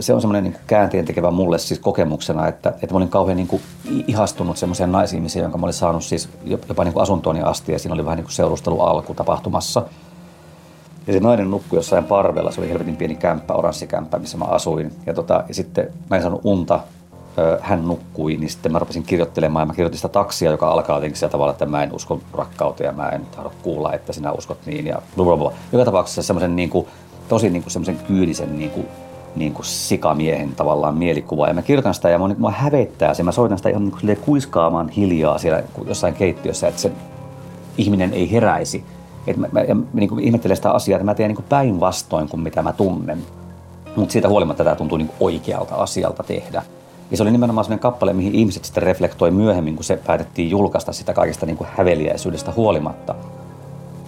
se 0.00 0.14
on 0.14 0.20
semmoinen 0.20 0.44
niin 0.44 0.56
käänteen 0.66 1.04
tekevä 1.04 1.30
mulle 1.30 1.58
siis 1.58 1.80
kokemuksena, 1.80 2.48
että, 2.48 2.68
että 2.68 2.94
mä 2.94 2.96
olin 2.96 3.08
kauhean 3.08 3.36
niin 3.36 3.46
kuin 3.46 3.62
ihastunut 4.06 4.56
semmoiseen 4.56 4.92
naisihmiseen, 4.92 5.42
jonka 5.42 5.58
mä 5.58 5.66
olin 5.66 5.74
saanut 5.74 6.04
siis 6.04 6.28
jopa 6.44 6.84
niin 6.84 6.92
kuin 6.92 7.02
asuntooni 7.02 7.42
asti 7.42 7.72
ja 7.72 7.78
siinä 7.78 7.94
oli 7.94 8.04
vähän 8.04 8.16
niin 8.16 8.24
kuin 8.24 8.32
seurustelu 8.32 8.80
alku 8.80 9.14
tapahtumassa. 9.14 9.82
Ja 11.06 11.12
se 11.12 11.20
nainen 11.20 11.50
nukkui 11.50 11.78
jossain 11.78 12.04
parvella, 12.04 12.50
se 12.50 12.60
oli 12.60 12.68
helvetin 12.68 12.96
pieni 12.96 13.14
kämppä, 13.14 13.54
oranssikämppä, 13.54 14.18
missä 14.18 14.38
mä 14.38 14.44
asuin. 14.44 14.92
Ja, 15.06 15.14
tota, 15.14 15.44
ja 15.48 15.54
sitten 15.54 15.88
mä 16.10 16.16
en 16.16 16.22
saanut 16.22 16.40
unta, 16.44 16.80
hän 17.60 17.88
nukkui, 17.88 18.36
niin 18.36 18.50
sitten 18.50 18.72
mä 18.72 18.78
rupesin 18.78 19.02
kirjoittelemaan 19.02 19.62
ja 19.62 19.66
mä 19.66 19.74
kirjoitin 19.74 19.98
sitä 19.98 20.08
taksia, 20.08 20.50
joka 20.50 20.70
alkaa 20.70 20.96
jotenkin 20.96 21.18
sillä 21.18 21.30
tavalla, 21.30 21.52
että 21.52 21.66
mä 21.66 21.82
en 21.82 21.92
usko 21.92 22.20
rakkauteen 22.32 22.86
ja 22.86 22.92
mä 22.92 23.08
en 23.08 23.26
tahdo 23.26 23.52
kuulla, 23.62 23.92
että 23.92 24.12
sinä 24.12 24.32
uskot 24.32 24.58
niin 24.66 24.86
ja 24.86 25.02
blablabla. 25.16 25.52
Joka 25.72 25.84
tapauksessa 25.84 26.22
semmoisen 26.22 26.56
niin 26.56 26.70
kuin, 26.70 26.86
tosi 27.28 27.50
niin 27.50 27.62
kuin 27.62 27.72
semmoisen 27.72 27.98
kyydisen 28.06 28.58
niin 28.58 28.70
kuin 28.70 28.86
niin 29.36 29.54
kuin 29.54 29.66
sikamiehen 29.66 30.54
tavallaan 30.54 30.98
mielikuva. 30.98 31.48
Ja 31.48 31.54
mä 31.54 31.62
kirjoitan 31.62 31.94
sitä 31.94 32.08
ja 32.08 32.18
mä, 32.18 32.34
mä 32.38 32.50
hävettää 32.50 33.14
se. 33.14 33.22
Mä 33.22 33.32
soitan 33.32 33.58
sitä 33.58 33.68
ihan 33.68 33.84
niin 33.84 33.92
kuin 34.00 34.16
kuiskaamaan 34.16 34.88
hiljaa 34.88 35.38
siellä 35.38 35.62
jossain 35.86 36.14
keittiössä, 36.14 36.68
että 36.68 36.80
se 36.80 36.92
ihminen 37.78 38.12
ei 38.12 38.32
heräisi. 38.32 38.84
Et 39.26 39.36
mä, 39.36 39.48
mä, 39.52 39.60
mä 39.74 39.82
niin 39.92 40.08
kuin 40.08 40.24
ihmettelen 40.24 40.56
sitä 40.56 40.70
asiaa, 40.70 40.96
että 40.96 41.04
mä 41.04 41.14
teen 41.14 41.34
niin 41.34 41.44
päinvastoin 41.48 42.28
kuin 42.28 42.40
mitä 42.40 42.62
mä 42.62 42.72
tunnen. 42.72 43.18
Mutta 43.96 44.12
siitä 44.12 44.28
huolimatta 44.28 44.64
tämä 44.64 44.76
tuntuu 44.76 44.98
niin 44.98 45.10
oikealta 45.20 45.74
asialta 45.74 46.22
tehdä. 46.22 46.62
Ja 47.10 47.16
se 47.16 47.22
oli 47.22 47.30
nimenomaan 47.30 47.64
sellainen 47.64 47.82
kappale, 47.82 48.12
mihin 48.12 48.34
ihmiset 48.34 48.64
sitten 48.64 48.82
reflektoi 48.82 49.30
myöhemmin, 49.30 49.76
kun 49.76 49.84
se 49.84 50.00
päätettiin 50.06 50.50
julkaista 50.50 50.92
sitä 50.92 51.12
kaikesta 51.12 51.46
niin 51.46 51.56
kuin 51.56 51.68
häveliäisyydestä 51.76 52.52
huolimatta. 52.52 53.14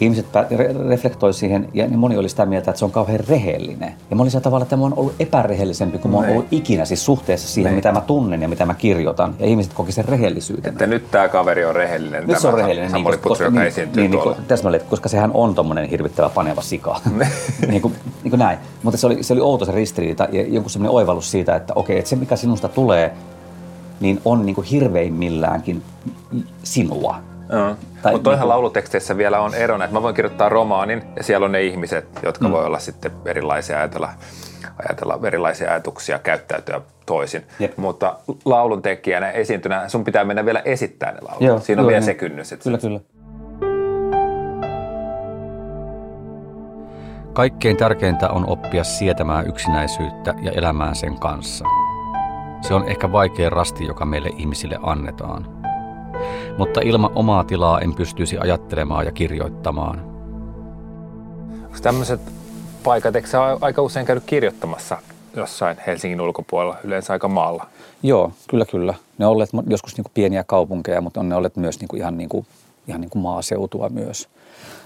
Ihmiset 0.03 0.27
re- 0.35 0.89
reflektoi 0.89 1.35
siihen 1.35 1.69
ja 1.75 1.87
niin 1.87 1.99
moni 1.99 2.17
oli 2.17 2.29
sitä 2.29 2.47
mieltä, 2.47 2.71
että 2.71 2.79
se 2.79 2.85
on 2.85 2.91
kauhean 2.91 3.21
rehellinen. 3.29 3.95
Ja 4.11 4.17
mä 4.17 4.23
olin 4.23 4.31
sillä 4.31 4.43
tavalla, 4.43 4.63
että 4.63 4.77
mä 4.77 4.83
oon 4.83 4.95
ollut 4.97 5.15
epärehellisempi 5.21 5.99
kuin 5.99 6.13
mä 6.13 6.19
oon 6.19 6.29
ollut 6.29 6.47
ikinä 6.51 6.85
siis 6.85 7.05
suhteessa 7.05 7.49
siihen, 7.49 7.71
Nein. 7.71 7.77
mitä 7.77 7.93
mä 7.93 8.01
tunnen 8.01 8.43
ja 8.43 8.49
mitä 8.49 8.67
mä 8.67 8.75
kirjoitan. 8.75 9.35
Ja 9.39 9.47
ihmiset 9.47 9.73
koki 9.73 9.93
sen 9.93 10.05
rehellisyyden. 10.05 10.73
Että 10.73 10.87
nyt 10.87 11.11
tämä 11.11 11.29
kaveri 11.29 11.65
on 11.65 11.75
rehellinen. 11.75 12.27
Nyt 12.27 12.39
se 12.39 12.49
on 12.49 12.55
rehellinen. 12.55 12.91
Samuli 12.91 13.17
niin, 13.17 13.23
Putri, 13.23 13.47
joka 13.47 13.59
niin, 13.59 13.69
esiintyy 13.69 14.03
niin, 14.03 14.11
niin, 14.11 14.23
tuolla. 14.23 14.71
Niin, 14.71 14.89
koska 14.91 15.09
sehän 15.09 15.31
on 15.35 15.55
tommonen 15.55 15.89
hirvittävä 15.89 16.29
paneva 16.29 16.63
sika. 16.63 17.01
niin, 17.69 17.83
kuin, 17.83 17.95
niin 18.23 18.31
kuin 18.31 18.39
näin. 18.39 18.59
Mutta 18.83 18.99
se 18.99 19.07
oli, 19.07 19.23
se 19.23 19.33
oli 19.33 19.41
outo 19.41 19.65
se 19.65 19.73
ristiriita 19.73 20.29
ja 20.33 20.43
joku 20.43 20.69
semmoinen 20.69 20.95
oivallus 20.95 21.31
siitä, 21.31 21.57
että 21.57 21.73
okei, 21.77 21.99
että 21.99 22.09
se 22.09 22.17
mikä 22.17 22.37
sinusta 22.37 22.69
tulee, 22.69 23.13
niin 24.01 24.21
on 24.25 24.47
niin 24.47 24.55
kuin 24.55 24.67
hirveimmilläänkin 24.67 25.83
sinua. 26.63 27.32
Uh. 27.53 27.77
Mutta 28.13 28.19
toihan 28.23 28.43
niin 28.43 28.49
lauluteksteissä 28.49 29.17
vielä 29.17 29.41
on 29.41 29.55
erona, 29.55 29.85
että 29.85 29.97
mä 29.97 30.03
voin 30.03 30.15
kirjoittaa 30.15 30.49
romaanin 30.49 31.03
ja 31.17 31.23
siellä 31.23 31.45
on 31.45 31.53
ne 31.53 31.63
ihmiset, 31.63 32.07
jotka 32.23 32.49
mm. 32.49 32.53
voi 32.53 32.65
olla 32.65 32.79
sitten 32.79 33.11
erilaisia 33.25 33.79
ajatella, 33.79 34.09
ajatella 34.89 35.19
erilaisia 35.27 35.71
ajatuksia, 35.71 36.19
käyttäytyä 36.19 36.81
toisin. 37.07 37.47
Jep. 37.59 37.77
Mutta 37.77 38.17
laulun 38.45 38.83
tekijänä, 38.83 39.31
esiintynä, 39.31 39.89
sun 39.89 40.05
pitää 40.05 40.25
mennä 40.25 40.45
vielä 40.45 40.63
esittää 40.65 41.13
ne 41.13 41.19
laulut. 41.21 41.43
Joo, 41.43 41.61
Siinä 41.61 41.83
on 41.83 41.89
vielä 41.89 42.01
niin. 42.01 42.07
se 42.07 42.15
kynnys. 42.15 42.55
Kyllä, 42.63 42.79
kyllä. 42.79 43.01
Kaikkein 47.33 47.77
tärkeintä 47.77 48.29
on 48.29 48.49
oppia 48.49 48.85
sietämään 48.85 49.47
yksinäisyyttä 49.47 50.35
ja 50.43 50.53
elämään 50.53 50.95
sen 50.95 51.19
kanssa. 51.19 51.65
Se 52.61 52.75
on 52.75 52.89
ehkä 52.89 53.13
vaikea 53.13 53.51
rasti, 53.51 53.87
joka 53.87 54.05
meille 54.05 54.31
ihmisille 54.37 54.79
annetaan. 54.83 55.62
Mutta 56.59 56.81
ilman 56.81 57.11
omaa 57.15 57.45
tilaa 57.45 57.81
en 57.81 57.95
pystyisi 57.95 58.39
ajattelemaan 58.39 59.07
ja 59.07 59.13
kirjoittamaan. 59.13 60.01
Onko 61.65 61.79
tämmöiset 61.83 62.21
paikat, 62.85 63.17
eikö 63.17 63.29
aika 63.61 63.83
usein 63.83 64.07
käynyt 64.07 64.25
kirjoittamassa 64.27 64.99
jossain 65.37 65.77
Helsingin 65.87 66.21
ulkopuolella, 66.21 66.77
yleensä 66.85 67.13
aika 67.13 67.29
maalla? 67.29 67.67
Joo, 68.03 68.33
kyllä 68.51 68.65
kyllä. 68.65 68.95
Ne 69.19 69.27
on 69.27 69.33
olleet 69.33 69.51
joskus 69.67 69.97
niin 69.97 70.05
kuin 70.05 70.13
pieniä 70.15 70.45
kaupunkeja, 70.45 71.01
mutta 71.01 71.21
on 71.21 71.29
ne 71.29 71.35
olleet 71.35 71.57
myös 71.57 71.81
niin 71.81 71.89
kuin 71.89 72.01
ihan, 72.01 72.19
niin 72.19 72.29
kuin, 72.29 72.47
ihan 72.89 73.01
niin 73.01 73.11
kuin 73.11 73.23
maaseutua 73.23 73.89
myös. 73.89 74.29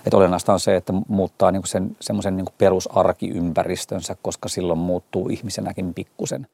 Et 0.07 0.15
olennaista 0.15 0.53
on 0.53 0.61
se, 0.61 0.77
että 0.77 0.93
muuttaa 1.09 1.51
niin 1.51 1.63
kuin 1.63 1.69
sen 1.69 1.97
semmoisen 2.01 2.37
niin 2.37 2.47
perusarkiympäristönsä, 2.59 4.17
koska 4.23 4.49
silloin 4.49 4.79
muuttuu 4.79 5.29
ihmisenäkin 5.29 5.95
pikkusen. 5.95 6.47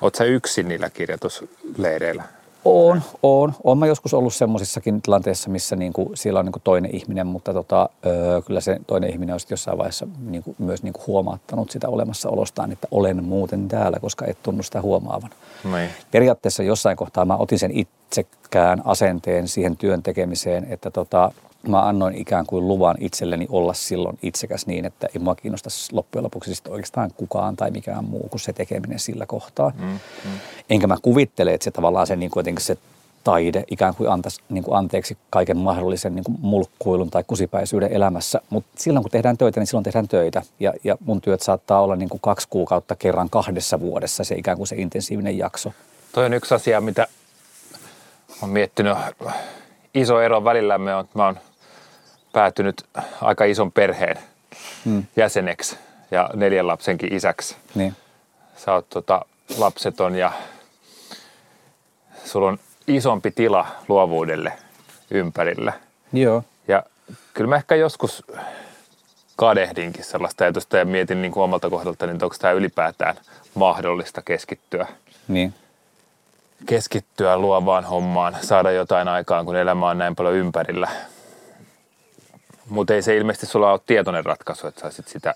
Oletko 0.00 0.24
yksin 0.24 0.68
niillä 0.68 0.90
kirjoitusleireillä? 0.90 2.22
On, 2.64 3.02
on. 3.22 3.54
Olen 3.64 3.78
mä 3.78 3.86
joskus 3.86 4.14
ollut 4.14 4.34
semmoisissakin 4.34 5.02
tilanteissa, 5.02 5.50
missä 5.50 5.76
niin 5.76 5.92
kuin, 5.92 6.08
siellä 6.14 6.40
on 6.40 6.46
niin 6.46 6.52
kuin 6.52 6.62
toinen 6.62 6.96
ihminen, 6.96 7.26
mutta 7.26 7.52
tota, 7.52 7.88
öö, 8.06 8.42
kyllä 8.42 8.60
se 8.60 8.80
toinen 8.86 9.10
ihminen 9.10 9.34
on 9.34 9.40
jossain 9.50 9.78
vaiheessa 9.78 10.06
niin 10.26 10.42
kuin, 10.42 10.56
myös 10.58 10.82
niin 10.82 10.92
kuin 10.92 11.06
huomaattanut 11.06 11.70
sitä 11.70 11.88
olemassaolostaan, 11.88 12.72
että 12.72 12.88
olen 12.90 13.24
muuten 13.24 13.68
täällä, 13.68 13.98
koska 14.00 14.26
et 14.26 14.38
tunnu 14.42 14.62
sitä 14.62 14.82
huomaavan. 14.82 15.30
Noin. 15.64 15.88
Periaatteessa 16.10 16.62
jossain 16.62 16.96
kohtaa 16.96 17.24
mä 17.24 17.36
otin 17.36 17.58
sen 17.58 17.70
itsekään 17.70 18.82
asenteen 18.84 19.48
siihen 19.48 19.76
työn 19.76 20.02
tekemiseen, 20.02 20.66
että 20.70 20.90
tota, 20.90 21.32
mä 21.70 21.82
annoin 21.88 22.14
ikään 22.14 22.46
kuin 22.46 22.68
luvan 22.68 22.96
itselleni 23.00 23.46
olla 23.50 23.74
silloin 23.74 24.18
itsekäs 24.22 24.66
niin, 24.66 24.84
että 24.84 25.06
ei 25.14 25.18
mua 25.18 25.34
kiinnosta 25.34 25.70
loppujen 25.92 26.24
lopuksi 26.24 26.48
siis 26.48 26.62
oikeastaan 26.68 27.10
kukaan 27.16 27.56
tai 27.56 27.70
mikään 27.70 28.04
muu 28.04 28.28
kuin 28.28 28.40
se 28.40 28.52
tekeminen 28.52 28.98
sillä 28.98 29.26
kohtaa. 29.26 29.72
Mm, 29.78 29.86
mm. 29.86 30.30
Enkä 30.70 30.86
mä 30.86 30.96
kuvittele, 31.02 31.54
että 31.54 31.64
se 31.64 31.70
tavallaan 31.70 32.06
se, 32.06 32.16
niin 32.16 32.30
kuin 32.30 32.44
se 32.58 32.78
taide 33.26 33.64
ikään 33.70 33.94
kuin 33.94 34.10
antaisi 34.10 34.42
niin 34.48 34.64
kuin 34.64 34.76
anteeksi 34.76 35.16
kaiken 35.30 35.56
mahdollisen 35.56 36.14
niin 36.14 36.24
kuin 36.24 36.38
mulkkuilun 36.40 37.10
tai 37.10 37.24
kusipäisyyden 37.26 37.92
elämässä. 37.92 38.40
Mutta 38.50 38.70
silloin 38.78 39.02
kun 39.02 39.10
tehdään 39.10 39.38
töitä, 39.38 39.60
niin 39.60 39.66
silloin 39.66 39.84
tehdään 39.84 40.08
töitä. 40.08 40.42
Ja, 40.60 40.72
ja 40.84 40.96
mun 41.04 41.20
työt 41.20 41.42
saattaa 41.42 41.80
olla 41.80 41.96
niin 41.96 42.08
kuin 42.08 42.20
kaksi 42.20 42.48
kuukautta 42.50 42.96
kerran 42.96 43.30
kahdessa 43.30 43.80
vuodessa 43.80 44.24
se 44.24 44.34
ikään 44.34 44.56
kuin 44.56 44.66
se 44.66 44.76
intensiivinen 44.76 45.38
jakso. 45.38 45.72
Toi 46.12 46.26
on 46.26 46.34
yksi 46.34 46.54
asia, 46.54 46.80
mitä 46.80 47.06
olen 48.42 48.52
miettinyt. 48.52 48.96
Iso 49.94 50.20
ero 50.20 50.44
välillämme 50.44 50.94
on, 50.94 51.04
että 51.04 51.18
mä 51.18 51.26
oon 51.26 51.38
päätynyt 52.36 52.84
aika 53.20 53.44
ison 53.44 53.72
perheen 53.72 54.18
hmm. 54.84 55.04
jäseneksi 55.16 55.78
ja 56.10 56.30
neljän 56.34 56.66
lapsenkin 56.66 57.14
isäksi. 57.14 57.56
Niin. 57.74 57.96
Sä 58.56 58.72
oot 58.72 58.88
tota, 58.88 59.24
lapseton 59.58 60.14
ja 60.14 60.32
sulla 62.24 62.48
on 62.48 62.58
isompi 62.88 63.30
tila 63.30 63.66
luovuudelle 63.88 64.52
ympärillä. 65.10 65.72
Joo. 66.12 66.44
Ja 66.68 66.82
kyllä 67.34 67.48
mä 67.48 67.56
ehkä 67.56 67.74
joskus 67.74 68.24
kadehdinkin 69.36 70.04
sellaista 70.04 70.44
ajatusta 70.44 70.76
ja 70.76 70.84
mietin 70.84 71.22
niin 71.22 71.32
kuin 71.32 71.44
omalta 71.44 71.70
kohdalta, 71.70 72.06
niin 72.06 72.24
onko 72.24 72.36
tämä 72.38 72.52
ylipäätään 72.52 73.16
mahdollista 73.54 74.22
keskittyä. 74.22 74.86
Niin. 75.28 75.54
Keskittyä 76.66 77.38
luovaan 77.38 77.84
hommaan, 77.84 78.36
saada 78.42 78.70
jotain 78.70 79.08
aikaan, 79.08 79.44
kun 79.44 79.56
elämä 79.56 79.88
on 79.88 79.98
näin 79.98 80.16
paljon 80.16 80.34
ympärillä. 80.34 80.88
Mutta 82.68 82.94
ei 82.94 83.02
se 83.02 83.16
ilmeisesti 83.16 83.46
sulla 83.46 83.72
ole 83.72 83.80
tietoinen 83.86 84.24
ratkaisu, 84.24 84.66
että 84.66 84.80
saisit 84.80 85.08
sitä 85.08 85.34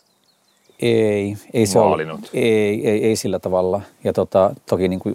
ei, 0.82 1.36
ei 1.52 1.66
se 1.66 1.78
ole, 1.78 2.02
ei, 2.32 2.88
ei, 2.88 3.06
ei, 3.06 3.16
sillä 3.16 3.38
tavalla. 3.38 3.80
Ja 4.04 4.12
tota, 4.12 4.54
toki 4.66 4.88
niin 4.88 5.00
kuin 5.00 5.14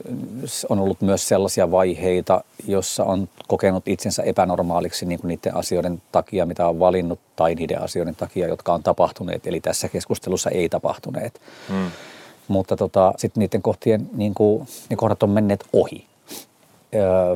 on 0.69 0.79
ollut 0.79 1.01
myös 1.01 1.27
sellaisia 1.27 1.71
vaiheita, 1.71 2.43
jossa 2.67 3.03
on 3.03 3.29
kokenut 3.47 3.87
itsensä 3.87 4.23
epänormaaliksi 4.23 5.05
niin 5.05 5.19
kuin 5.19 5.29
niiden 5.29 5.55
asioiden 5.55 6.01
takia, 6.11 6.45
mitä 6.45 6.67
on 6.67 6.79
valinnut, 6.79 7.19
tai 7.35 7.55
niiden 7.55 7.81
asioiden 7.81 8.15
takia, 8.15 8.47
jotka 8.47 8.73
on 8.73 8.83
tapahtuneet. 8.83 9.47
Eli 9.47 9.59
tässä 9.59 9.89
keskustelussa 9.89 10.49
ei 10.49 10.69
tapahtuneet. 10.69 11.41
Hmm. 11.69 11.91
Mutta 12.47 12.77
tota, 12.77 13.13
sitten 13.17 13.41
niiden 13.41 13.61
kohtien, 13.61 14.09
niin 14.13 14.33
kuin, 14.33 14.67
ne 14.89 14.95
kohdat 14.95 15.23
on 15.23 15.29
menneet 15.29 15.65
ohi. 15.73 16.05
Öö, 16.95 17.35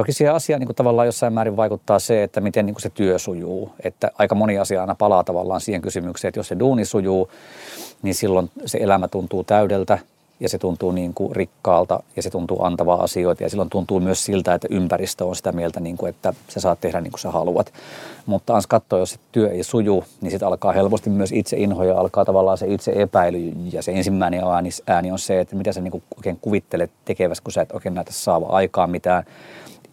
Toki 0.00 0.12
siihen 0.12 0.34
asiaan 0.34 0.60
niin 0.60 0.66
kuin 0.66 0.76
tavallaan 0.76 1.06
jossain 1.06 1.32
määrin 1.32 1.56
vaikuttaa 1.56 1.98
se, 1.98 2.22
että 2.22 2.40
miten 2.40 2.66
niin 2.66 2.74
kuin 2.74 2.82
se 2.82 2.90
työ 2.90 3.18
sujuu. 3.18 3.72
Että 3.84 4.10
aika 4.18 4.34
moni 4.34 4.58
asia 4.58 4.80
aina 4.80 4.94
palaa 4.94 5.24
tavallaan 5.24 5.60
siihen 5.60 5.82
kysymykseen, 5.82 6.28
että 6.28 6.38
jos 6.38 6.48
se 6.48 6.58
duuni 6.58 6.84
sujuu, 6.84 7.30
niin 8.02 8.14
silloin 8.14 8.50
se 8.66 8.78
elämä 8.78 9.08
tuntuu 9.08 9.44
täydeltä 9.44 9.98
ja 10.40 10.48
se 10.48 10.58
tuntuu 10.58 10.92
niin 10.92 11.14
kuin 11.14 11.36
rikkaalta 11.36 12.02
ja 12.16 12.22
se 12.22 12.30
tuntuu 12.30 12.64
antavaa 12.64 13.02
asioita 13.02 13.42
ja 13.42 13.50
silloin 13.50 13.70
tuntuu 13.70 14.00
myös 14.00 14.24
siltä, 14.24 14.54
että 14.54 14.68
ympäristö 14.70 15.24
on 15.24 15.36
sitä 15.36 15.52
mieltä, 15.52 15.80
niin 15.80 15.96
kuin, 15.96 16.10
että 16.10 16.34
sä 16.48 16.60
saat 16.60 16.80
tehdä 16.80 17.00
niin 17.00 17.12
kuin 17.12 17.20
sä 17.20 17.30
haluat. 17.30 17.72
Mutta 18.26 18.54
ans 18.54 18.66
katsoa, 18.66 18.98
jos 18.98 19.10
se 19.10 19.18
työ 19.32 19.50
ei 19.50 19.62
suju, 19.62 20.04
niin 20.20 20.30
sitten 20.30 20.48
alkaa 20.48 20.72
helposti 20.72 21.10
myös 21.10 21.32
itse 21.32 21.56
inho 21.56 21.84
ja 21.84 22.00
alkaa 22.00 22.24
tavallaan 22.24 22.58
se 22.58 22.66
itse 22.66 22.92
epäily 22.94 23.52
ja 23.72 23.82
se 23.82 23.92
ensimmäinen 23.92 24.44
ääni, 24.44 24.70
ääni 24.86 25.12
on 25.12 25.18
se, 25.18 25.40
että 25.40 25.56
mitä 25.56 25.72
sä 25.72 25.80
niin 25.80 25.92
kuin 25.92 26.02
oikein 26.16 26.38
kuvittelet 26.40 26.90
tekevässä, 27.04 27.44
kun 27.44 27.52
sä 27.52 27.62
et 27.62 27.72
oikein 27.72 27.94
näytä 27.94 28.12
saava 28.12 28.46
aikaa 28.46 28.86
mitään 28.86 29.24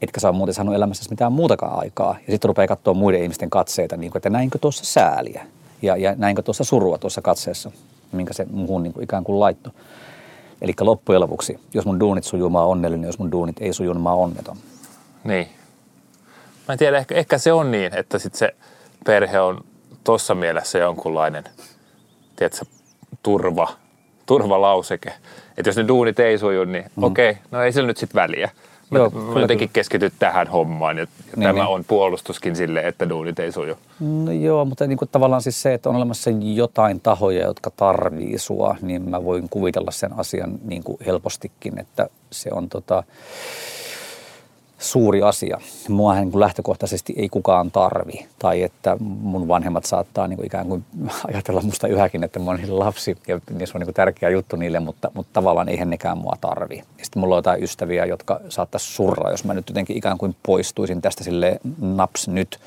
etkä 0.01 0.19
saa 0.19 0.31
muuten 0.31 0.53
saanut 0.53 0.75
elämässä 0.75 1.09
mitään 1.09 1.31
muutakaan 1.31 1.79
aikaa. 1.79 2.17
Ja 2.27 2.33
sitten 2.33 2.47
rupeaa 2.47 2.67
katsoa 2.67 2.93
muiden 2.93 3.23
ihmisten 3.23 3.49
katseita, 3.49 3.97
niin 3.97 4.11
kuin, 4.11 4.19
että 4.19 4.29
näinkö 4.29 4.57
tuossa 4.57 4.85
sääliä 4.85 5.45
ja, 5.81 5.97
ja 5.97 6.15
näinkö 6.17 6.41
tuossa 6.41 6.63
surua 6.63 6.97
tuossa 6.97 7.21
katseessa, 7.21 7.71
minkä 8.11 8.33
se 8.33 8.45
muuhun 8.51 8.83
niin 8.83 8.93
kuin 8.93 9.03
ikään 9.03 9.23
kuin 9.23 9.39
laitto. 9.39 9.69
Eli 10.61 10.73
loppujen 10.79 11.21
lopuksi, 11.21 11.59
jos 11.73 11.85
mun 11.85 11.99
duunit 11.99 12.23
sujuu, 12.23 12.49
mä 12.49 12.63
onnellinen, 12.63 13.07
jos 13.07 13.19
mun 13.19 13.31
duunit 13.31 13.55
ei 13.61 13.73
sujuu, 13.73 13.93
niin 13.93 14.03
mä 14.03 14.13
onneton. 14.13 14.57
Niin. 15.23 15.47
Mä 16.67 16.73
en 16.73 16.79
tiedä, 16.79 16.97
ehkä, 16.97 17.15
ehkä 17.15 17.37
se 17.37 17.53
on 17.53 17.71
niin, 17.71 17.97
että 17.97 18.19
sit 18.19 18.35
se 18.35 18.55
perhe 19.05 19.39
on 19.39 19.61
tuossa 20.03 20.35
mielessä 20.35 20.77
jonkunlainen, 20.77 21.43
tiedätkö, 22.35 22.65
turva, 23.23 23.67
turvalauseke. 24.25 25.13
Että 25.57 25.69
jos 25.69 25.77
ne 25.77 25.87
duunit 25.87 26.19
ei 26.19 26.37
suju, 26.37 26.65
niin 26.65 26.85
mm. 26.95 27.03
okei, 27.03 27.31
okay, 27.31 27.43
no 27.51 27.61
ei 27.61 27.71
sillä 27.71 27.87
nyt 27.87 27.97
sitten 27.97 28.21
väliä. 28.21 28.49
Joo, 28.91 29.09
mä 29.09 29.39
jotenkin 29.39 29.69
keskityt 29.73 30.13
tähän 30.19 30.47
hommaan 30.47 30.97
ja, 30.97 31.03
ja 31.03 31.07
niin, 31.35 31.43
tämä 31.43 31.53
niin. 31.53 31.67
on 31.67 31.83
puolustuskin 31.87 32.55
sille, 32.55 32.79
että 32.79 33.09
duunit 33.09 33.39
ei 33.39 33.51
suju. 33.51 33.75
No 33.99 34.31
joo, 34.31 34.65
mutta 34.65 34.87
niin 34.87 34.97
kuin 34.97 35.09
tavallaan 35.11 35.41
siis 35.41 35.61
se, 35.61 35.73
että 35.73 35.89
on 35.89 35.95
olemassa 35.95 36.29
jotain 36.41 36.99
tahoja, 36.99 37.45
jotka 37.45 37.71
tarvii 37.71 38.37
sua, 38.37 38.75
niin 38.81 39.09
mä 39.09 39.23
voin 39.23 39.49
kuvitella 39.49 39.91
sen 39.91 40.19
asian 40.19 40.59
niin 40.63 40.83
kuin 40.83 40.97
helpostikin, 41.05 41.79
että 41.79 42.07
se 42.31 42.49
on 42.53 42.69
tota, 42.69 43.03
suuri 44.77 45.21
asia. 45.21 45.57
Mua 45.89 46.15
niin 46.15 46.31
kuin 46.31 46.39
lähtökohtaisesti 46.39 47.13
ei 47.17 47.29
kukaan 47.29 47.71
tarvi. 47.71 48.25
Tai 48.39 48.63
että 48.63 48.97
mun 48.99 49.47
vanhemmat 49.47 49.85
saattaa 49.85 50.27
niin 50.27 50.37
kuin 50.37 50.45
ikään 50.45 50.67
kuin 50.67 50.85
ajatella 51.33 51.61
musta 51.61 51.87
yhäkin, 51.87 52.23
että 52.23 52.39
mä 52.39 52.51
oon 52.51 52.79
lapsi 52.79 53.17
ja 53.27 53.39
se 53.67 53.71
on 53.75 53.79
niin 53.79 53.87
kuin 53.87 53.95
tärkeä 53.95 54.29
juttu 54.29 54.55
niille, 54.55 54.79
mutta, 54.79 55.11
mutta 55.13 55.29
tavallaan 55.33 55.69
eihän 55.69 55.89
nekään 55.89 56.17
mua 56.17 56.37
tarvi. 56.41 56.77
Ja 56.77 57.05
sitten 57.05 57.19
mulla 57.19 57.35
on 57.35 57.39
jotain 57.39 57.63
ystäviä, 57.63 58.05
jotka 58.05 58.39
saattaisi 58.49 58.93
surra, 58.93 59.31
jos 59.31 59.43
mä 59.43 59.53
nyt 59.53 59.69
jotenkin 59.69 59.97
ikään 59.97 60.17
kuin 60.17 60.35
poistuisin 60.43 61.01
tästä 61.01 61.23
sille 61.23 61.59
naps 61.79 62.27
nyt. 62.27 62.59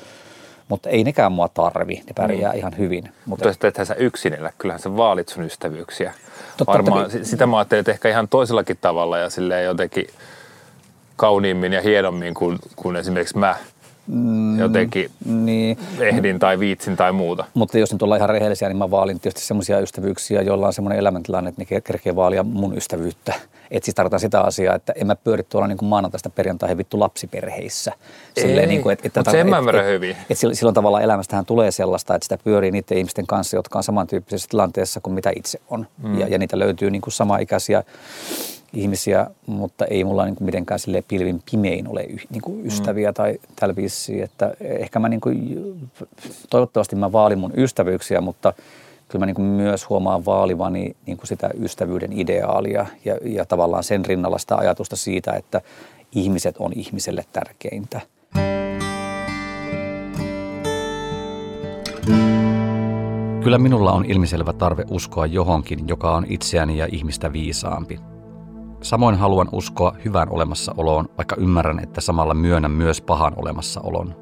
Mutta 0.69 0.89
ei 0.89 1.03
nekään 1.03 1.31
mua 1.31 1.47
tarvi, 1.47 1.95
ne 1.95 2.13
pärjää 2.15 2.51
mm. 2.51 2.57
ihan 2.57 2.77
hyvin. 2.77 3.11
Mutta 3.25 3.47
jos 3.47 3.57
teethän 3.57 3.85
sä 3.85 3.93
yksinellä, 3.93 4.51
kyllähän 4.57 4.79
sä 4.79 4.97
vaalit 4.97 5.29
sun 5.29 5.43
ystävyyksiä. 5.43 6.13
Totta, 6.57 6.73
Varmaan 6.73 7.11
totta, 7.11 7.25
sitä 7.25 7.47
mä 7.47 7.57
ajattelin, 7.57 7.79
että 7.79 7.91
ehkä 7.91 8.09
ihan 8.09 8.27
toisellakin 8.27 8.77
tavalla 8.81 9.17
ja 9.17 9.29
silleen 9.29 9.65
jotenkin– 9.65 10.07
kauniimmin 11.21 11.73
ja 11.73 11.81
hienommin 11.81 12.33
kuin, 12.33 12.57
kuin 12.75 12.95
esimerkiksi 12.95 13.37
mä 13.37 13.55
jotenkin 14.59 15.11
Niin, 15.25 15.77
ehdin 15.99 16.39
tai 16.39 16.59
viitsin 16.59 16.97
tai 16.97 17.11
muuta. 17.11 17.45
mutta 17.53 17.77
jos 17.77 17.91
nyt 17.91 18.01
ollaan 18.01 18.19
ihan 18.19 18.29
rehellisiä, 18.29 18.67
niin 18.67 18.77
mä 18.77 18.91
vaalin 18.91 19.19
tietysti 19.19 19.47
semmoisia 19.47 19.79
ystävyyksiä, 19.79 20.41
joilla 20.41 20.67
on 20.67 20.73
semmoinen 20.73 20.99
elämäntilanne, 20.99 21.49
että 21.49 21.61
ne 21.73 21.81
kerkee 21.81 22.15
vaalia 22.15 22.43
mun 22.43 22.77
ystävyyttä. 22.77 23.33
Et 23.71 23.83
siis 23.83 23.95
tarkoitan 23.95 24.19
sitä 24.19 24.41
asiaa, 24.41 24.75
että 24.75 24.93
en 24.95 25.07
mä 25.07 25.15
pyöri 25.15 25.43
tuolla 25.43 25.67
niin 25.67 25.77
kuin 25.77 25.89
maanantaista 25.89 26.29
perjantaihin 26.29 26.77
vittu 26.77 26.99
lapsiperheissä. 26.99 27.93
Ei, 28.37 28.67
niin 28.67 28.81
kuin, 28.81 28.97
mut 29.15 29.25
sen 29.31 29.49
mä 29.49 29.57
ymmärrän 29.57 29.85
hyvin. 29.85 30.11
Et, 30.11 30.17
et 30.29 30.37
silloin, 30.37 30.55
silloin 30.55 30.75
tavallaan 30.75 31.03
elämästähän 31.03 31.45
tulee 31.45 31.71
sellaista, 31.71 32.15
että 32.15 32.25
sitä 32.25 32.37
pyörii 32.43 32.71
niiden 32.71 32.97
ihmisten 32.97 33.27
kanssa, 33.27 33.57
jotka 33.57 33.79
on 33.79 33.83
samantyyppisessä 33.83 34.49
tilanteessa 34.49 34.99
kuin 35.01 35.13
mitä 35.13 35.31
itse 35.35 35.59
on. 35.69 35.87
Mm. 36.03 36.19
Ja, 36.19 36.27
ja 36.27 36.37
niitä 36.37 36.59
löytyy 36.59 36.91
niin 36.91 37.01
kuin 37.01 37.13
samaikäisiä 37.13 37.83
ihmisiä, 38.73 39.27
mutta 39.45 39.85
ei 39.85 40.03
mulla 40.03 40.25
niin 40.25 40.35
kuin 40.35 40.45
mitenkään 40.45 40.79
sille 40.79 41.03
pilvin 41.07 41.41
pimein 41.51 41.87
ole 41.87 42.03
y, 42.03 42.17
niin 42.29 42.41
kuin 42.41 42.65
ystäviä 42.65 43.09
mm. 43.09 43.13
tai 43.13 43.39
tällä 43.55 43.75
että 44.23 44.53
ehkä 44.59 44.99
mä 44.99 45.09
niin 45.09 45.21
kuin, 45.21 45.89
toivottavasti 46.49 46.95
mä 46.95 47.11
vaalin 47.11 47.39
mun 47.39 47.53
ystävyyksiä, 47.57 48.21
mutta 48.21 48.53
kyllä 49.07 49.21
mä 49.21 49.25
niin 49.25 49.35
kuin 49.35 49.45
myös 49.45 49.89
huomaan 49.89 50.25
vaalivani 50.25 50.95
niin 51.05 51.17
kuin 51.17 51.27
sitä 51.27 51.49
ystävyyden 51.59 52.13
ideaalia 52.13 52.85
ja, 53.05 53.17
ja 53.23 53.45
tavallaan 53.45 53.83
sen 53.83 54.05
rinnalla 54.05 54.37
sitä 54.37 54.55
ajatusta 54.55 54.95
siitä, 54.95 55.31
että 55.31 55.61
ihmiset 56.15 56.55
on 56.59 56.73
ihmiselle 56.75 57.25
tärkeintä. 57.33 58.01
Kyllä 63.43 63.57
minulla 63.57 63.91
on 63.91 64.05
ilmiselvä 64.05 64.53
tarve 64.53 64.85
uskoa 64.89 65.25
johonkin, 65.25 65.87
joka 65.87 66.15
on 66.15 66.25
itseäni 66.29 66.77
ja 66.77 66.87
ihmistä 66.91 67.33
viisaampi. 67.33 67.99
Samoin 68.81 69.15
haluan 69.15 69.49
uskoa 69.51 69.95
hyvän 70.05 70.29
olemassaoloon, 70.29 71.09
vaikka 71.17 71.35
ymmärrän, 71.35 71.79
että 71.79 72.01
samalla 72.01 72.33
myönnän 72.33 72.71
myös 72.71 73.01
pahan 73.01 73.33
olemassaolon. 73.35 74.15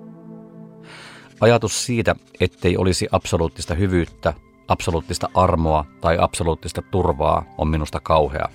Ajatus 1.41 1.85
siitä, 1.85 2.15
ettei 2.39 2.77
olisi 2.77 3.07
absoluuttista 3.11 3.73
hyvyyttä, 3.73 4.33
absoluuttista 4.67 5.29
armoa 5.33 5.85
tai 6.01 6.17
absoluuttista 6.21 6.81
turvaa 6.81 7.43
on 7.57 7.67
minusta 7.67 7.99
kauhea. 7.99 8.49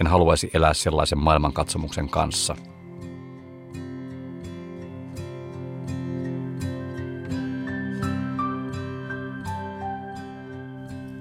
En 0.00 0.06
haluaisi 0.06 0.50
elää 0.54 0.74
sellaisen 0.74 1.18
maailmankatsomuksen 1.18 2.08
kanssa. 2.08 2.56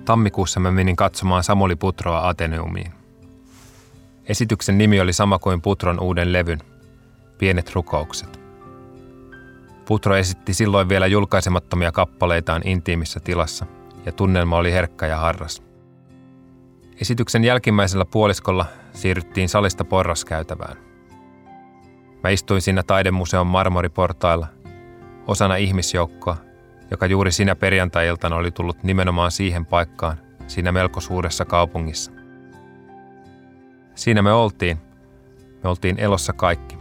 Tammikuussa 0.05 0.59
mä 0.59 0.71
menin 0.71 0.95
katsomaan 0.95 1.43
Samuli 1.43 1.75
Putroa 1.75 2.27
Ateneumiin. 2.27 3.00
Esityksen 4.25 4.77
nimi 4.77 4.99
oli 4.99 5.13
sama 5.13 5.39
kuin 5.39 5.61
Putron 5.61 5.99
uuden 5.99 6.33
levyn, 6.33 6.59
Pienet 7.37 7.75
rukoukset. 7.75 8.39
Putro 9.85 10.15
esitti 10.15 10.53
silloin 10.53 10.89
vielä 10.89 11.07
julkaisemattomia 11.07 11.91
kappaleitaan 11.91 12.61
intiimissä 12.65 13.19
tilassa, 13.19 13.65
ja 14.05 14.11
tunnelma 14.11 14.57
oli 14.57 14.71
herkkä 14.71 15.07
ja 15.07 15.17
harras. 15.17 15.63
Esityksen 17.01 17.43
jälkimmäisellä 17.43 18.05
puoliskolla 18.05 18.65
siirryttiin 18.93 19.49
salista 19.49 19.85
porraskäytävään. 19.85 20.77
Mä 22.23 22.29
istuin 22.29 22.61
siinä 22.61 22.83
taidemuseon 22.83 23.47
marmoriportailla, 23.47 24.47
osana 25.27 25.55
ihmisjoukkoa, 25.55 26.37
joka 26.91 27.05
juuri 27.05 27.31
sinä 27.31 27.55
perjantai-iltana 27.55 28.35
oli 28.35 28.51
tullut 28.51 28.83
nimenomaan 28.83 29.31
siihen 29.31 29.65
paikkaan, 29.65 30.17
siinä 30.47 30.71
melko 30.71 31.01
suuressa 31.01 31.45
kaupungissa. 31.45 32.20
Siinä 33.95 34.21
me 34.21 34.33
oltiin. 34.33 34.77
Me 35.63 35.69
oltiin 35.69 35.99
elossa 35.99 36.33
kaikki. 36.33 36.77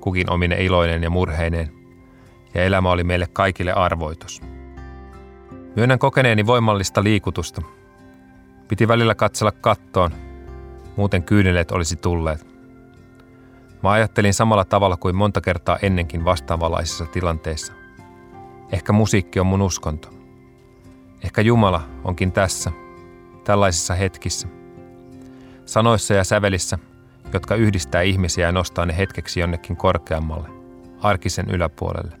Kukin 0.00 0.30
omine 0.30 0.64
iloinen 0.64 1.02
ja 1.02 1.10
murheineen. 1.10 1.72
Ja 2.54 2.64
elämä 2.64 2.90
oli 2.90 3.04
meille 3.04 3.26
kaikille 3.26 3.72
arvoitus. 3.72 4.42
Myönnän 5.76 5.98
kokeneeni 5.98 6.46
voimallista 6.46 7.04
liikutusta. 7.04 7.62
Piti 8.68 8.88
välillä 8.88 9.14
katsella 9.14 9.52
kattoon. 9.52 10.10
Muuten 10.96 11.22
kyyneleet 11.22 11.70
olisi 11.70 11.96
tulleet. 11.96 12.46
Mä 13.82 13.90
ajattelin 13.90 14.34
samalla 14.34 14.64
tavalla 14.64 14.96
kuin 14.96 15.16
monta 15.16 15.40
kertaa 15.40 15.78
ennenkin 15.82 16.24
vastaavanlaisissa 16.24 17.06
tilanteissa. 17.06 17.72
Ehkä 18.72 18.92
musiikki 18.92 19.40
on 19.40 19.46
mun 19.46 19.62
uskonto. 19.62 20.08
Ehkä 21.24 21.40
Jumala 21.40 21.82
onkin 22.04 22.32
tässä, 22.32 22.72
tällaisissa 23.44 23.94
hetkissä– 23.94 24.48
sanoissa 25.70 26.14
ja 26.14 26.24
sävelissä, 26.24 26.78
jotka 27.32 27.54
yhdistää 27.54 28.02
ihmisiä 28.02 28.46
ja 28.46 28.52
nostaa 28.52 28.86
ne 28.86 28.96
hetkeksi 28.96 29.40
jonnekin 29.40 29.76
korkeammalle, 29.76 30.48
arkisen 31.02 31.50
yläpuolelle. 31.50 32.16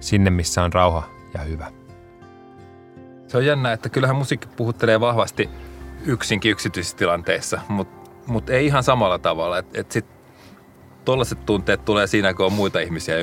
Sinne, 0.00 0.30
missä 0.30 0.62
on 0.62 0.72
rauha 0.72 1.08
ja 1.34 1.40
hyvä. 1.40 1.72
Se 3.28 3.36
on 3.36 3.46
jännä, 3.46 3.72
että 3.72 3.88
kyllähän 3.88 4.16
musiikki 4.16 4.48
puhuttelee 4.56 5.00
vahvasti 5.00 5.48
yksinkin 6.04 6.50
yksityisissä 6.50 6.96
tilanteissa, 6.96 7.60
mutta 7.68 8.10
mut 8.26 8.50
ei 8.50 8.66
ihan 8.66 8.82
samalla 8.82 9.18
tavalla. 9.18 9.58
Että 9.58 9.80
et 9.80 9.92
sit 9.92 10.06
tuollaiset 11.04 11.46
tunteet 11.46 11.84
tulee 11.84 12.06
siinä, 12.06 12.34
kun 12.34 12.46
on 12.46 12.52
muita 12.52 12.80
ihmisiä 12.80 13.16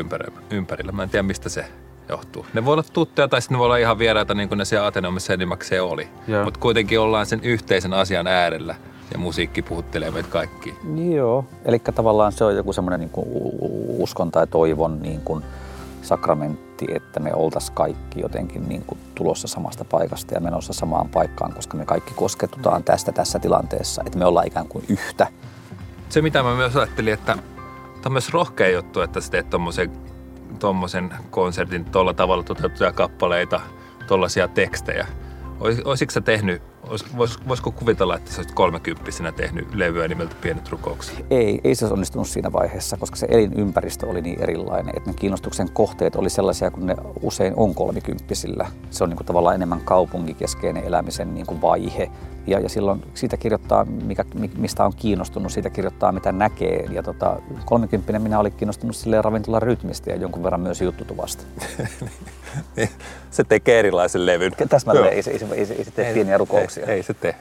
ympärillä. 0.49 0.91
Mä 0.91 1.03
en 1.03 1.09
tiedä, 1.09 1.23
mistä 1.23 1.49
se 1.49 1.65
johtuu. 2.09 2.45
Ne 2.53 2.65
voi 2.65 2.73
olla 2.73 2.83
tuttuja 2.93 3.27
tai 3.27 3.41
sitten 3.41 3.55
ne 3.55 3.59
voi 3.59 3.65
olla 3.65 3.77
ihan 3.77 3.99
vieraita, 3.99 4.33
niin 4.33 4.49
kuin 4.49 4.57
ne 4.57 4.65
siellä 4.65 4.87
Ateneumissa 4.87 5.33
enimmäkseen 5.33 5.83
oli. 5.83 6.07
Mutta 6.43 6.59
kuitenkin 6.59 6.99
ollaan 6.99 7.25
sen 7.25 7.39
yhteisen 7.43 7.93
asian 7.93 8.27
äärellä– 8.27 8.75
ja 9.13 9.19
musiikki 9.19 9.61
puhuttelee 9.61 10.11
meitä 10.11 10.29
kaikki. 10.29 10.75
Joo, 10.95 11.45
eli 11.65 11.79
tavallaan 11.79 12.31
se 12.31 12.43
on 12.43 12.55
joku 12.55 12.73
semmoinen 12.73 12.99
niin 12.99 13.09
kuin 13.09 13.27
uskon 13.99 14.31
tai 14.31 14.47
toivon 14.47 15.01
niin 15.01 15.21
kuin 15.21 15.43
sakramentti, 16.01 16.85
että 16.95 17.19
me 17.19 17.33
oltaisiin 17.33 17.75
kaikki 17.75 18.21
jotenkin 18.21 18.69
niin 18.69 18.83
kuin 18.87 18.99
tulossa 19.15 19.47
samasta 19.47 19.85
paikasta 19.85 20.33
ja 20.33 20.41
menossa 20.41 20.73
samaan 20.73 21.09
paikkaan, 21.09 21.53
koska 21.53 21.77
me 21.77 21.85
kaikki 21.85 22.13
kosketutaan 22.13 22.83
tästä 22.83 23.11
tässä 23.11 23.39
tilanteessa, 23.39 24.03
että 24.05 24.19
me 24.19 24.25
ollaan 24.25 24.47
ikään 24.47 24.67
kuin 24.67 24.85
yhtä. 24.89 25.27
Se 26.09 26.21
mitä 26.21 26.43
mä 26.43 26.55
myös 26.55 26.75
ajattelin, 26.75 27.13
että 27.13 27.33
tämä 27.35 27.43
on 28.05 28.11
myös 28.11 28.33
rohkea 28.33 28.69
juttu, 28.69 29.01
että 29.01 29.21
sä 29.21 29.31
teet 29.31 29.49
tommosen, 29.49 29.91
tommosen 30.59 31.13
konsertin 31.31 31.85
tuolla 31.85 32.13
tavalla 32.13 32.43
toteutettuja 32.43 32.91
kappaleita, 32.91 33.61
tuollaisia 34.07 34.47
tekstejä. 34.47 35.07
Olisitko 35.59 36.11
sä 36.11 36.21
tehnyt 36.21 36.61
Vois, 36.89 37.47
voisiko 37.47 37.71
kuvitella, 37.71 38.15
että 38.15 38.31
sä 38.31 38.39
olisit 38.39 38.55
kolmekymppisenä 38.55 39.31
tehnyt 39.31 39.75
levyä 39.75 40.07
nimeltä 40.07 40.35
Pienet 40.41 40.69
rukoukset? 40.69 41.25
Ei, 41.29 41.61
ei 41.63 41.75
se 41.75 41.85
onnistunut 41.85 42.27
siinä 42.27 42.51
vaiheessa, 42.51 42.97
koska 42.97 43.15
se 43.15 43.27
elinympäristö 43.29 44.07
oli 44.07 44.21
niin 44.21 44.41
erilainen, 44.41 44.97
että 44.97 45.09
ne 45.09 45.15
kiinnostuksen 45.19 45.71
kohteet 45.71 46.15
oli 46.15 46.29
sellaisia 46.29 46.71
kuin 46.71 46.85
ne 46.85 46.95
usein 47.21 47.53
on 47.57 47.75
kolmikymppisillä. 47.75 48.67
Se 48.89 49.03
on 49.03 49.09
niin 49.09 49.17
kuin 49.17 49.27
tavallaan 49.27 49.55
enemmän 49.55 49.81
kaupunkikeskeinen 49.81 50.83
elämisen 50.83 51.33
niin 51.33 51.45
kuin 51.45 51.61
vaihe. 51.61 52.11
Ja, 52.47 52.59
ja 52.59 52.69
silloin 52.69 53.03
siitä 53.13 53.37
kirjoittaa, 53.37 53.85
mikä, 53.85 54.25
mistä 54.57 54.85
on 54.85 54.93
kiinnostunut, 54.95 55.51
siitä 55.51 55.69
kirjoittaa 55.69 56.11
mitä 56.11 56.31
näkee. 56.31 56.85
Ja 56.91 57.03
tota, 57.03 57.39
kolmekymppinen 57.65 58.21
minä 58.21 58.39
olin 58.39 58.53
kiinnostunut 58.53 58.95
sille 58.95 59.21
ravintolan 59.21 59.61
rytmistä 59.61 60.09
ja 60.09 60.15
jonkun 60.15 60.43
verran 60.43 60.61
myös 60.61 60.81
juttutuvasta. 60.81 61.43
se 63.31 63.43
tekee 63.43 63.79
erilaisen 63.79 64.25
levyn. 64.25 64.51
Täsmälleen, 64.69 65.13
ei 65.13 65.23
ei, 65.27 65.33
ei, 65.55 65.65
se, 65.65 65.73
ei 65.73 65.85
se 65.85 65.91
tee 65.91 66.13
pieniä 66.13 66.37
rukouksia. 66.37 66.72
Ei, 66.77 66.83
ei 66.87 67.03
se 67.03 67.13
tee. 67.13 67.35